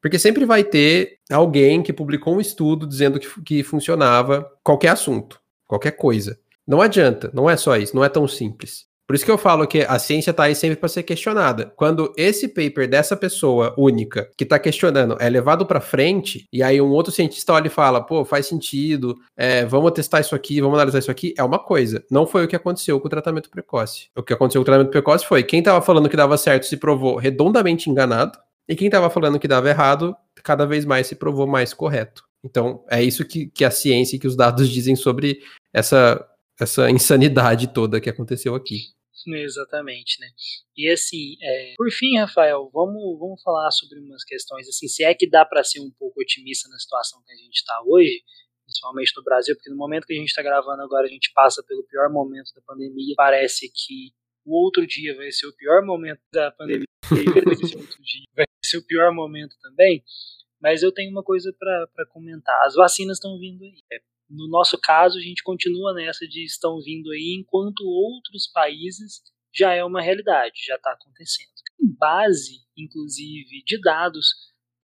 porque 0.00 0.18
sempre 0.18 0.44
vai 0.44 0.64
ter 0.64 1.18
alguém 1.30 1.82
que 1.82 1.92
publicou 1.92 2.34
um 2.34 2.40
estudo 2.40 2.86
dizendo 2.86 3.20
que, 3.20 3.42
que 3.42 3.62
funcionava 3.62 4.50
qualquer 4.64 4.88
assunto, 4.88 5.40
qualquer 5.66 5.92
coisa. 5.92 6.38
Não 6.66 6.80
adianta, 6.80 7.30
não 7.34 7.48
é 7.48 7.56
só 7.56 7.76
isso, 7.76 7.94
não 7.94 8.04
é 8.04 8.08
tão 8.08 8.26
simples. 8.26 8.89
Por 9.10 9.16
isso 9.16 9.24
que 9.24 9.30
eu 9.32 9.36
falo 9.36 9.66
que 9.66 9.80
a 9.80 9.98
ciência 9.98 10.30
está 10.30 10.44
aí 10.44 10.54
sempre 10.54 10.76
para 10.76 10.88
ser 10.88 11.02
questionada. 11.02 11.72
Quando 11.74 12.12
esse 12.16 12.46
paper 12.46 12.88
dessa 12.88 13.16
pessoa 13.16 13.74
única 13.76 14.30
que 14.36 14.44
está 14.44 14.56
questionando 14.56 15.16
é 15.18 15.28
levado 15.28 15.66
para 15.66 15.80
frente, 15.80 16.46
e 16.52 16.62
aí 16.62 16.80
um 16.80 16.90
outro 16.90 17.10
cientista 17.10 17.52
olha 17.52 17.66
e 17.66 17.70
fala: 17.70 18.00
pô, 18.00 18.24
faz 18.24 18.46
sentido, 18.46 19.16
é, 19.36 19.64
vamos 19.64 19.90
testar 19.90 20.20
isso 20.20 20.32
aqui, 20.32 20.60
vamos 20.60 20.76
analisar 20.76 21.00
isso 21.00 21.10
aqui, 21.10 21.34
é 21.36 21.42
uma 21.42 21.58
coisa. 21.58 22.04
Não 22.08 22.24
foi 22.24 22.44
o 22.44 22.48
que 22.48 22.54
aconteceu 22.54 23.00
com 23.00 23.08
o 23.08 23.10
tratamento 23.10 23.50
precoce. 23.50 24.10
O 24.14 24.22
que 24.22 24.32
aconteceu 24.32 24.60
com 24.60 24.62
o 24.62 24.66
tratamento 24.66 24.92
precoce 24.92 25.26
foi 25.26 25.42
quem 25.42 25.58
estava 25.58 25.82
falando 25.82 26.08
que 26.08 26.16
dava 26.16 26.38
certo 26.38 26.66
se 26.66 26.76
provou 26.76 27.16
redondamente 27.16 27.90
enganado, 27.90 28.38
e 28.68 28.76
quem 28.76 28.86
estava 28.86 29.10
falando 29.10 29.40
que 29.40 29.48
dava 29.48 29.68
errado, 29.68 30.14
cada 30.44 30.64
vez 30.64 30.84
mais 30.84 31.08
se 31.08 31.16
provou 31.16 31.48
mais 31.48 31.74
correto. 31.74 32.22
Então, 32.44 32.84
é 32.88 33.02
isso 33.02 33.24
que, 33.24 33.46
que 33.46 33.64
a 33.64 33.72
ciência 33.72 34.14
e 34.14 34.20
que 34.20 34.28
os 34.28 34.36
dados 34.36 34.68
dizem 34.68 34.94
sobre 34.94 35.40
essa, 35.74 36.24
essa 36.60 36.88
insanidade 36.88 37.66
toda 37.74 38.00
que 38.00 38.08
aconteceu 38.08 38.54
aqui. 38.54 38.99
Exatamente, 39.26 40.20
né? 40.20 40.28
E 40.76 40.88
assim, 40.90 41.36
é, 41.42 41.74
por 41.76 41.90
fim, 41.90 42.18
Rafael, 42.18 42.70
vamos, 42.72 43.18
vamos 43.18 43.42
falar 43.42 43.70
sobre 43.70 43.98
umas 44.00 44.24
questões 44.24 44.68
assim, 44.68 44.88
se 44.88 45.04
é 45.04 45.14
que 45.14 45.28
dá 45.28 45.44
para 45.44 45.62
ser 45.62 45.80
um 45.80 45.90
pouco 45.98 46.20
otimista 46.20 46.68
na 46.68 46.78
situação 46.78 47.22
que 47.26 47.32
a 47.32 47.36
gente 47.36 47.56
está 47.56 47.82
hoje, 47.86 48.22
principalmente 48.64 49.12
no 49.16 49.24
Brasil, 49.24 49.54
porque 49.56 49.70
no 49.70 49.76
momento 49.76 50.06
que 50.06 50.14
a 50.14 50.16
gente 50.16 50.28
está 50.28 50.42
gravando 50.42 50.82
agora, 50.82 51.06
a 51.06 51.10
gente 51.10 51.32
passa 51.34 51.62
pelo 51.66 51.84
pior 51.84 52.10
momento 52.10 52.52
da 52.54 52.62
pandemia. 52.62 53.14
Parece 53.16 53.68
que 53.68 54.12
o 54.44 54.54
outro 54.54 54.86
dia 54.86 55.14
vai 55.16 55.30
ser 55.30 55.46
o 55.46 55.56
pior 55.56 55.84
momento 55.84 56.20
da 56.32 56.50
pandemia, 56.52 56.86
esse 57.52 57.76
outro 57.76 58.02
dia 58.02 58.26
vai 58.34 58.46
ser 58.64 58.78
o 58.78 58.86
pior 58.86 59.12
momento 59.12 59.56
também. 59.60 60.02
Mas 60.60 60.82
eu 60.82 60.92
tenho 60.92 61.10
uma 61.10 61.22
coisa 61.22 61.52
para 61.58 62.06
comentar. 62.10 62.54
As 62.66 62.74
vacinas 62.74 63.16
estão 63.16 63.38
vindo 63.38 63.64
aí. 63.64 63.74
É, 63.90 63.98
no 64.30 64.48
nosso 64.48 64.78
caso, 64.80 65.18
a 65.18 65.20
gente 65.20 65.42
continua 65.42 65.92
nessa 65.92 66.26
de 66.26 66.44
estão 66.44 66.80
vindo 66.80 67.10
aí, 67.10 67.36
enquanto 67.40 67.80
outros 67.84 68.46
países 68.46 69.22
já 69.52 69.74
é 69.74 69.84
uma 69.84 70.00
realidade, 70.00 70.64
já 70.66 70.76
está 70.76 70.92
acontecendo. 70.92 71.48
Com 71.78 71.94
base, 71.98 72.60
inclusive, 72.76 73.62
de 73.66 73.80
dados, 73.80 74.28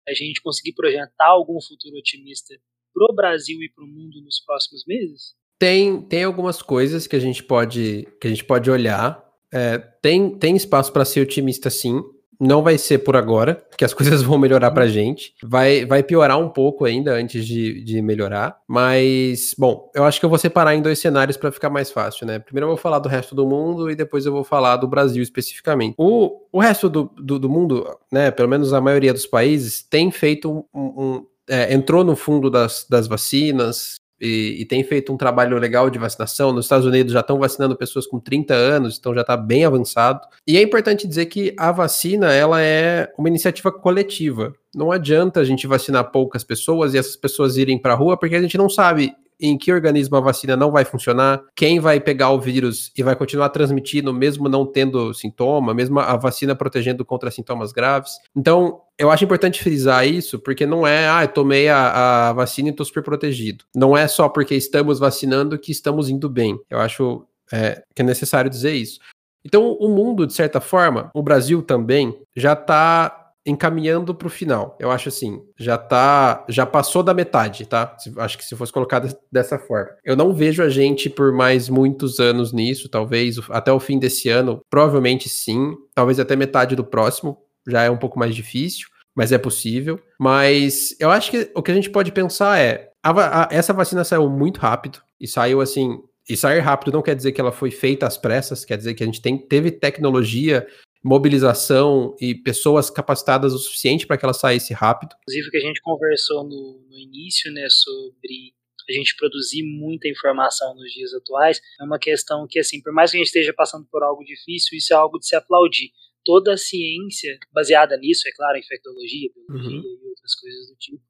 a 0.08 0.14
gente 0.14 0.42
conseguir 0.42 0.74
projetar 0.74 1.28
algum 1.28 1.62
futuro 1.62 1.98
otimista 1.98 2.56
para 2.94 3.06
o 3.12 3.16
Brasil 3.16 3.62
e 3.62 3.70
para 3.70 3.84
o 3.84 3.88
mundo 3.88 4.22
nos 4.24 4.40
próximos 4.40 4.86
meses? 4.88 5.36
Tem, 5.60 6.02
tem 6.02 6.24
algumas 6.24 6.62
coisas 6.62 7.08
que 7.08 7.16
a 7.16 7.20
gente 7.20 7.44
pode, 7.44 8.08
que 8.20 8.28
a 8.28 8.30
gente 8.30 8.44
pode 8.44 8.70
olhar 8.70 9.24
é, 9.54 9.78
tem, 9.78 10.36
tem 10.36 10.56
espaço 10.56 10.92
para 10.92 11.06
ser 11.06 11.22
otimista 11.22 11.70
sim. 11.70 12.02
Não 12.44 12.62
vai 12.62 12.78
ser 12.78 13.00
por 13.00 13.16
agora, 13.16 13.64
que 13.78 13.86
as 13.86 13.94
coisas 13.96 14.22
vão 14.22 14.38
melhorar 14.38 14.72
pra 14.72 14.88
gente. 14.88 15.34
Vai, 15.42 15.86
vai 15.86 16.04
piorar 16.04 16.38
um 16.38 16.50
pouco 16.50 16.86
ainda 16.86 17.14
antes 17.14 17.46
de, 17.46 17.82
de 17.84 18.02
melhorar. 18.02 18.58
Mas, 18.68 19.56
bom, 19.58 19.90
eu 19.96 20.04
acho 20.04 20.20
que 20.20 20.26
eu 20.26 20.30
vou 20.30 20.38
separar 20.38 20.76
em 20.76 20.82
dois 20.82 21.00
cenários 21.00 21.38
para 21.38 21.52
ficar 21.52 21.70
mais 21.70 21.90
fácil, 21.90 22.28
né? 22.28 22.40
Primeiro 22.40 22.66
eu 22.66 22.70
vou 22.70 22.78
falar 22.78 23.00
do 23.00 23.10
resto 23.10 23.34
do 23.34 23.48
mundo 23.48 23.90
e 23.90 23.96
depois 23.96 24.26
eu 24.26 24.32
vou 24.32 24.44
falar 24.44 24.78
do 24.78 24.88
Brasil 24.88 25.24
especificamente. 25.24 25.96
O, 25.98 26.42
o 26.52 26.60
resto 26.60 26.90
do, 26.90 27.10
do, 27.18 27.40
do 27.40 27.50
mundo, 27.50 27.88
né? 28.12 28.30
Pelo 28.32 28.50
menos 28.50 28.74
a 28.74 28.82
maioria 28.82 29.14
dos 29.14 29.26
países, 29.26 29.82
tem 29.82 30.12
feito 30.12 30.66
um, 30.74 30.82
um 30.82 31.26
é, 31.50 31.74
entrou 31.74 32.04
no 32.04 32.16
fundo 32.16 32.50
das, 32.50 32.86
das 32.90 33.08
vacinas, 33.08 33.96
e, 34.20 34.62
e, 34.62 34.66
tem 34.66 34.84
feito 34.84 35.12
um 35.12 35.18
trabalho 35.18 35.58
legal 35.58 35.90
de 35.90 36.00
vacinação. 36.00 36.54
Nos 36.54 36.66
Estados 36.66 36.86
Unidos 36.86 37.12
já 37.14 37.20
estão 37.20 37.38
vacinando 37.38 37.76
pessoas 37.76 38.08
com 38.08 38.20
30 38.20 38.54
anos, 38.54 38.98
então 38.98 39.14
já 39.14 39.22
está 39.22 39.36
bem 39.36 39.66
avançado. 39.66 40.22
E 40.48 40.58
é 40.58 40.62
importante 40.62 41.08
dizer 41.08 41.26
que 41.26 41.54
a 41.58 41.72
vacina 41.72 42.32
ela 42.32 42.62
é 42.62 43.12
uma 43.18 43.28
iniciativa 43.28 43.72
coletiva. 43.72 44.54
Não 44.74 44.92
adianta 44.92 45.40
a 45.40 45.44
gente 45.44 45.68
vacinar 45.68 46.12
poucas 46.12 46.44
pessoas 46.44 46.94
e 46.94 46.98
essas 46.98 47.16
pessoas 47.16 47.58
irem 47.58 47.78
para 47.78 47.94
a 47.94 47.98
rua, 47.98 48.18
porque 48.18 48.36
a 48.36 48.42
gente 48.42 48.58
não 48.58 48.70
sabe 48.70 49.14
em 49.40 49.58
que 49.58 49.74
organismo 49.74 50.16
a 50.16 50.22
vacina 50.22 50.56
não 50.56 50.72
vai 50.72 50.86
funcionar, 50.86 51.42
quem 51.54 51.80
vai 51.80 52.00
pegar 52.00 52.30
o 52.30 52.40
vírus 52.40 52.92
e 52.98 53.04
vai 53.04 53.16
continuar 53.16 53.50
transmitindo, 53.50 54.14
mesmo 54.14 54.48
não 54.48 54.66
tendo 54.66 55.14
sintoma, 55.14 55.74
mesmo 55.74 56.00
a 56.00 56.16
vacina 56.16 56.56
protegendo 56.56 57.04
contra 57.04 57.30
sintomas 57.30 57.74
graves. 57.74 58.14
Então, 58.36 58.80
eu 58.98 59.10
acho 59.10 59.24
importante 59.24 59.62
frisar 59.62 60.08
isso, 60.08 60.40
porque 60.40 60.66
não 60.66 60.86
é, 60.86 61.08
ah, 61.10 61.24
eu 61.24 61.28
tomei 61.28 61.68
a, 61.68 62.30
a 62.30 62.34
vacina 62.34 62.70
e 62.70 62.72
estou 62.72 62.86
super 62.86 63.04
protegido. 63.04 63.66
Não 63.76 63.98
é 63.98 64.08
só 64.08 64.30
porque 64.30 64.56
estamos 64.56 65.00
vacinando 65.00 65.58
que 65.58 65.72
estamos 65.72 66.10
indo 66.10 66.30
bem. 66.30 66.60
Eu 66.70 66.80
acho 66.80 67.26
é, 67.52 67.84
que 67.96 68.02
é 68.02 68.06
necessário 68.06 68.50
dizer 68.50 68.74
isso. 68.74 69.00
Então, 69.46 69.74
o 69.74 69.90
mundo, 69.90 70.26
de 70.26 70.34
certa 70.34 70.62
forma, 70.62 71.12
o 71.14 71.22
Brasil 71.22 71.62
também, 71.62 72.18
já 72.36 72.54
está 72.54 73.24
encaminhando 73.46 74.16
para 74.16 74.28
o 74.28 74.32
final. 74.32 74.78
Eu 74.80 74.90
acho 74.90 75.10
assim, 75.10 75.42
já 75.58 75.78
tá, 75.78 76.46
já 76.48 76.66
passou 76.66 77.04
da 77.04 77.14
metade, 77.14 77.66
tá? 77.66 77.96
Acho 78.18 78.38
que 78.38 78.46
se 78.46 78.56
fosse 78.56 78.72
colocado 78.72 79.14
dessa 79.30 79.60
forma. 79.60 79.92
Eu 80.04 80.16
não 80.16 80.34
vejo 80.34 80.64
a 80.64 80.70
gente 80.70 81.10
por 81.10 81.34
mais 81.34 81.68
muitos 81.68 82.20
anos 82.20 82.54
nisso, 82.54 82.88
talvez 82.88 83.38
até 83.50 83.72
o 83.72 83.82
fim 83.82 84.00
desse 84.00 84.30
ano, 84.30 84.62
provavelmente 84.70 85.28
sim, 85.28 85.76
talvez 85.94 86.20
até 86.20 86.38
metade 86.38 86.74
do 86.74 86.86
próximo, 86.86 87.38
já 87.68 87.84
é 87.84 87.90
um 87.90 87.98
pouco 87.98 88.20
mais 88.20 88.36
difícil, 88.36 88.88
mas 89.16 89.32
é 89.32 89.38
possível. 89.38 90.00
Mas 90.20 90.96
eu 91.00 91.10
acho 91.10 91.32
que 91.32 91.52
o 91.56 91.62
que 91.62 91.72
a 91.72 91.76
gente 91.76 91.90
pode 91.90 92.12
pensar 92.12 92.60
é, 92.60 92.90
a, 93.04 93.44
a, 93.44 93.48
essa 93.52 93.74
vacina 93.74 94.04
saiu 94.04 94.30
muito 94.30 94.60
rápido 94.60 95.02
e 95.20 95.28
saiu 95.28 95.62
assim 95.62 96.00
e 96.30 96.38
sair 96.38 96.60
rápido 96.60 96.94
não 96.94 97.02
quer 97.02 97.16
dizer 97.16 97.34
que 97.34 97.42
ela 97.42 97.52
foi 97.52 97.70
feita 97.70 98.08
às 98.08 98.18
pressas, 98.18 98.64
quer 98.64 98.78
dizer 98.78 98.94
que 98.94 99.04
a 99.04 99.06
gente 99.06 99.22
tem, 99.22 99.38
teve 99.38 99.72
tecnologia 99.72 100.66
mobilização 101.04 102.16
e 102.20 102.34
pessoas 102.34 102.90
capacitadas 102.90 103.54
o 103.54 103.60
suficiente 103.60 104.08
para 104.08 104.18
que 104.18 104.24
ela 104.24 104.34
saísse 104.34 104.74
rápido. 104.74 105.14
Inclusive, 105.24 105.52
que 105.52 105.58
a 105.58 105.60
gente 105.60 105.82
conversou 105.82 106.44
no, 106.46 106.82
no 106.90 106.98
início, 106.98 107.52
né, 107.52 107.68
sobre 107.70 108.54
a 108.90 108.94
gente 108.94 109.16
produzir 109.16 109.64
muita 109.64 110.08
informação 110.08 110.74
nos 110.76 110.92
dias 110.92 111.14
atuais, 111.14 111.62
é 111.80 111.84
uma 111.84 112.00
questão 112.00 112.48
que, 112.50 112.60
assim, 112.60 112.82
por 112.82 112.94
mais 112.94 113.12
que 113.12 113.18
a 113.18 113.20
gente 113.20 113.28
esteja 113.28 113.54
passando 113.54 113.86
por 113.92 114.02
algo 114.02 114.24
difícil, 114.24 114.78
isso 114.78 114.94
é 114.94 114.96
algo 114.96 115.20
de 115.20 115.28
se 115.28 115.36
aplaudir. 115.36 115.92
Toda 116.26 116.54
a 116.54 116.58
ciência 116.58 117.38
baseada 117.52 117.98
nisso, 117.98 118.28
é 118.28 118.32
claro, 118.32 118.58
infectologia, 118.58 119.30
biologia 119.36 119.80
uhum. 119.80 120.00
e 120.04 120.10
outras 120.10 120.36
coisas 120.40 120.70
do 120.70 120.76
tipo, 120.76 121.02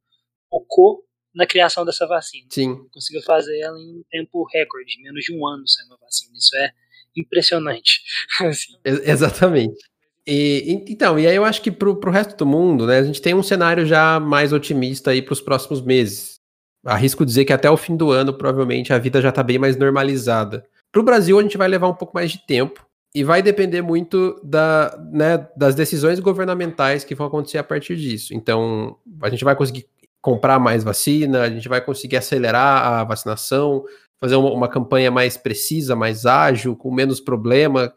focou 0.50 1.06
na 1.34 1.48
criação 1.48 1.86
dessa 1.86 2.08
vacina. 2.08 2.48
Sim. 2.52 2.88
Conseguiu 2.92 3.22
fazer 3.24 3.60
ela 3.60 3.78
em 3.78 4.00
um 4.00 4.04
tempo 4.10 4.48
recorde, 4.52 5.02
menos 5.02 5.24
de 5.24 5.34
um 5.36 5.48
ano 5.48 5.68
sem 5.68 5.86
uma 5.86 5.98
vacina. 5.98 6.34
Isso 6.36 6.56
é 6.58 6.72
impressionante. 7.16 8.02
assim. 8.42 8.74
Exatamente. 8.84 9.78
E, 10.26 10.84
então, 10.88 11.20
e 11.20 11.28
aí 11.28 11.36
eu 11.36 11.44
acho 11.44 11.62
que 11.62 11.72
pro, 11.72 12.00
pro 12.00 12.12
resto 12.12 12.36
do 12.38 12.46
mundo, 12.46 12.88
né, 12.88 13.00
a 13.00 13.04
gente 13.04 13.22
tem 13.22 13.34
um 13.34 13.44
cenário 13.44 13.86
já 13.86 14.20
mais 14.20 14.54
otimista 14.54 15.12
aí 15.12 15.22
para 15.22 15.34
os 15.34 15.42
próximos 15.42 15.82
meses. 15.82 16.40
Arrisco 16.86 17.26
dizer 17.26 17.46
que 17.46 17.54
até 17.54 17.70
o 17.70 17.78
fim 17.78 17.96
do 17.96 18.12
ano, 18.12 18.34
provavelmente, 18.34 18.94
a 18.94 18.98
vida 18.98 19.22
já 19.22 19.30
está 19.30 19.44
bem 19.44 19.58
mais 19.58 19.76
normalizada. 19.76 20.66
Para 20.92 21.02
o 21.02 21.06
Brasil, 21.06 21.40
a 21.40 21.42
gente 21.42 21.58
vai 21.58 21.68
levar 21.68 21.88
um 21.88 21.96
pouco 21.96 22.14
mais 22.14 22.32
de 22.32 22.46
tempo 22.46 22.86
e 23.16 23.24
vai 23.24 23.42
depender 23.44 23.82
muito 23.82 24.40
da, 24.44 24.98
né, 25.12 25.48
das 25.56 25.76
decisões 25.76 26.20
governamentais 26.20 27.04
que 27.04 27.14
vão 27.14 27.28
acontecer 27.28 27.60
a 27.60 27.64
partir 27.64 27.96
disso. 27.96 28.34
Então, 28.34 28.98
a 29.22 29.30
gente 29.30 29.44
vai 29.44 29.56
conseguir 29.56 29.88
comprar 30.20 30.58
mais 30.58 30.84
vacina, 30.84 31.42
a 31.42 31.50
gente 31.50 31.70
vai 31.70 31.80
conseguir 31.80 32.18
acelerar 32.18 32.88
a 32.88 33.04
vacinação, 33.04 33.84
fazer 34.20 34.36
uma, 34.36 34.52
uma 34.52 34.68
campanha 34.68 35.12
mais 35.12 35.38
precisa, 35.38 35.96
mais 35.96 36.26
ágil, 36.26 36.76
com 36.76 36.92
menos 36.92 37.20
problema, 37.20 37.94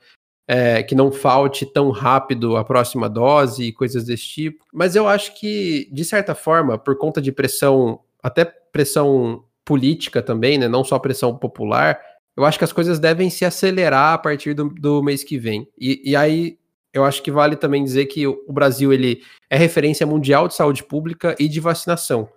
é, 0.46 0.82
que 0.82 0.94
não 0.94 1.10
falte 1.10 1.64
tão 1.64 1.90
rápido 1.90 2.56
a 2.56 2.64
próxima 2.64 3.08
dose 3.08 3.64
e 3.64 3.72
coisas 3.72 4.04
desse 4.04 4.24
tipo. 4.24 4.64
Mas 4.72 4.94
eu 4.94 5.08
acho 5.08 5.38
que, 5.38 5.88
de 5.90 6.04
certa 6.04 6.34
forma, 6.34 6.76
por 6.76 6.98
conta 6.98 7.22
de 7.22 7.32
pressão, 7.32 8.00
até 8.22 8.44
pressão 8.44 9.44
política 9.64 10.22
também, 10.22 10.58
né, 10.58 10.68
não 10.68 10.84
só 10.84 10.98
pressão 10.98 11.36
popular, 11.36 11.98
eu 12.36 12.44
acho 12.44 12.58
que 12.58 12.64
as 12.64 12.72
coisas 12.72 12.98
devem 12.98 13.30
se 13.30 13.44
acelerar 13.44 14.12
a 14.12 14.18
partir 14.18 14.52
do, 14.52 14.68
do 14.68 15.02
mês 15.02 15.24
que 15.24 15.38
vem. 15.38 15.66
E, 15.78 16.10
e, 16.10 16.14
aí 16.14 16.58
eu 16.92 17.04
acho 17.04 17.22
que 17.22 17.30
vale 17.30 17.56
também 17.56 17.82
dizer 17.82 18.06
que 18.06 18.26
o, 18.26 18.52
Brasil 18.52 18.92
ele 18.92 19.22
é 19.48 19.56
referência 19.56 20.06
mundial 20.06 20.46
de 20.46 20.54
saúde 20.54 20.84
pública 20.84 21.34
e 21.38 21.48
de 21.48 21.60
vacinação. 21.60 22.28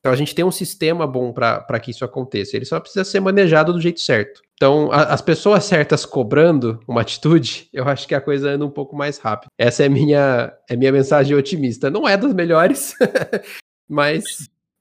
Então 0.00 0.10
a 0.10 0.16
gente 0.16 0.34
tem 0.34 0.44
um 0.44 0.50
sistema 0.50 1.06
bom 1.06 1.32
para 1.32 1.78
que 1.80 1.90
isso 1.90 2.04
aconteça. 2.04 2.56
Ele 2.56 2.64
só 2.64 2.80
precisa 2.80 3.04
ser 3.04 3.20
manejado 3.20 3.72
do 3.72 3.80
jeito 3.80 4.00
certo. 4.00 4.40
Então, 4.54 4.90
a, 4.90 5.04
as 5.04 5.20
pessoas 5.20 5.64
certas 5.64 6.06
cobrando 6.06 6.80
uma 6.88 7.02
atitude, 7.02 7.68
eu 7.72 7.84
acho 7.86 8.08
que 8.08 8.14
a 8.14 8.20
coisa 8.20 8.50
anda 8.50 8.64
um 8.64 8.70
pouco 8.70 8.96
mais 8.96 9.18
rápido. 9.18 9.50
Essa 9.58 9.84
é 9.84 9.88
minha 9.88 10.52
é 10.68 10.76
minha 10.76 10.90
mensagem 10.90 11.36
otimista. 11.36 11.90
Não 11.90 12.08
é 12.08 12.16
das 12.16 12.32
melhores, 12.32 12.94
mas 13.88 14.24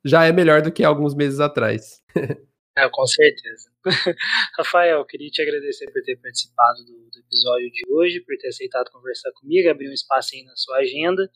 já 0.04 0.26
é 0.26 0.32
melhor 0.32 0.62
do 0.62 0.72
que 0.72 0.84
alguns 0.84 1.14
meses 1.14 1.40
atrás. 1.40 2.02
É, 2.78 2.88
com 2.90 3.06
certeza. 3.06 3.70
Rafael, 4.58 5.06
queria 5.06 5.30
te 5.30 5.42
agradecer 5.42 5.92
por 5.92 6.02
ter 6.04 6.16
participado 6.18 6.86
do, 6.86 7.10
do 7.10 7.20
episódio 7.20 7.70
de 7.70 7.82
hoje, 7.90 8.22
por 8.22 8.38
ter 8.38 8.48
aceitado 8.48 8.92
conversar 8.92 9.32
comigo, 9.34 9.70
abrir 9.70 9.90
um 9.90 9.94
espaço 9.94 10.36
aí 10.36 10.44
na 10.44 10.56
sua 10.56 10.78
agenda 10.78 11.30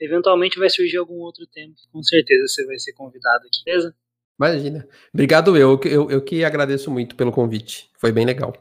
eventualmente 0.00 0.58
vai 0.58 0.70
surgir 0.70 0.96
algum 0.96 1.18
outro 1.18 1.46
tema 1.46 1.74
que 1.76 1.86
com 1.92 2.02
certeza 2.02 2.46
você 2.48 2.64
vai 2.64 2.78
ser 2.78 2.92
convidado 2.94 3.46
aqui, 3.46 3.62
beleza? 3.64 3.94
Imagina. 4.38 4.88
Obrigado 5.12 5.56
eu, 5.56 5.78
eu, 5.84 6.10
eu 6.10 6.24
que 6.24 6.42
agradeço 6.42 6.90
muito 6.90 7.14
pelo 7.14 7.30
convite. 7.30 7.90
Foi 8.00 8.10
bem 8.10 8.24
legal. 8.24 8.52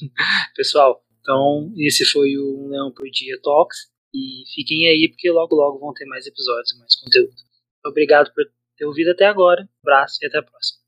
Pessoal, 0.54 1.04
então 1.20 1.72
esse 1.76 2.04
foi 2.06 2.36
o 2.36 2.68
Leão 2.68 2.92
por 2.92 3.10
Dia 3.10 3.38
Talks 3.42 3.90
e 4.14 4.44
fiquem 4.54 4.88
aí 4.88 5.08
porque 5.10 5.30
logo 5.30 5.56
logo 5.56 5.80
vão 5.80 5.92
ter 5.92 6.06
mais 6.06 6.26
episódios 6.26 6.72
e 6.72 6.78
mais 6.78 6.94
conteúdo. 6.94 7.34
Obrigado 7.84 8.32
por 8.32 8.44
ter 8.76 8.84
ouvido 8.84 9.10
até 9.10 9.26
agora. 9.26 9.62
Um 9.62 9.90
abraço 9.90 10.18
e 10.22 10.26
até 10.26 10.38
a 10.38 10.42
próxima. 10.42 10.79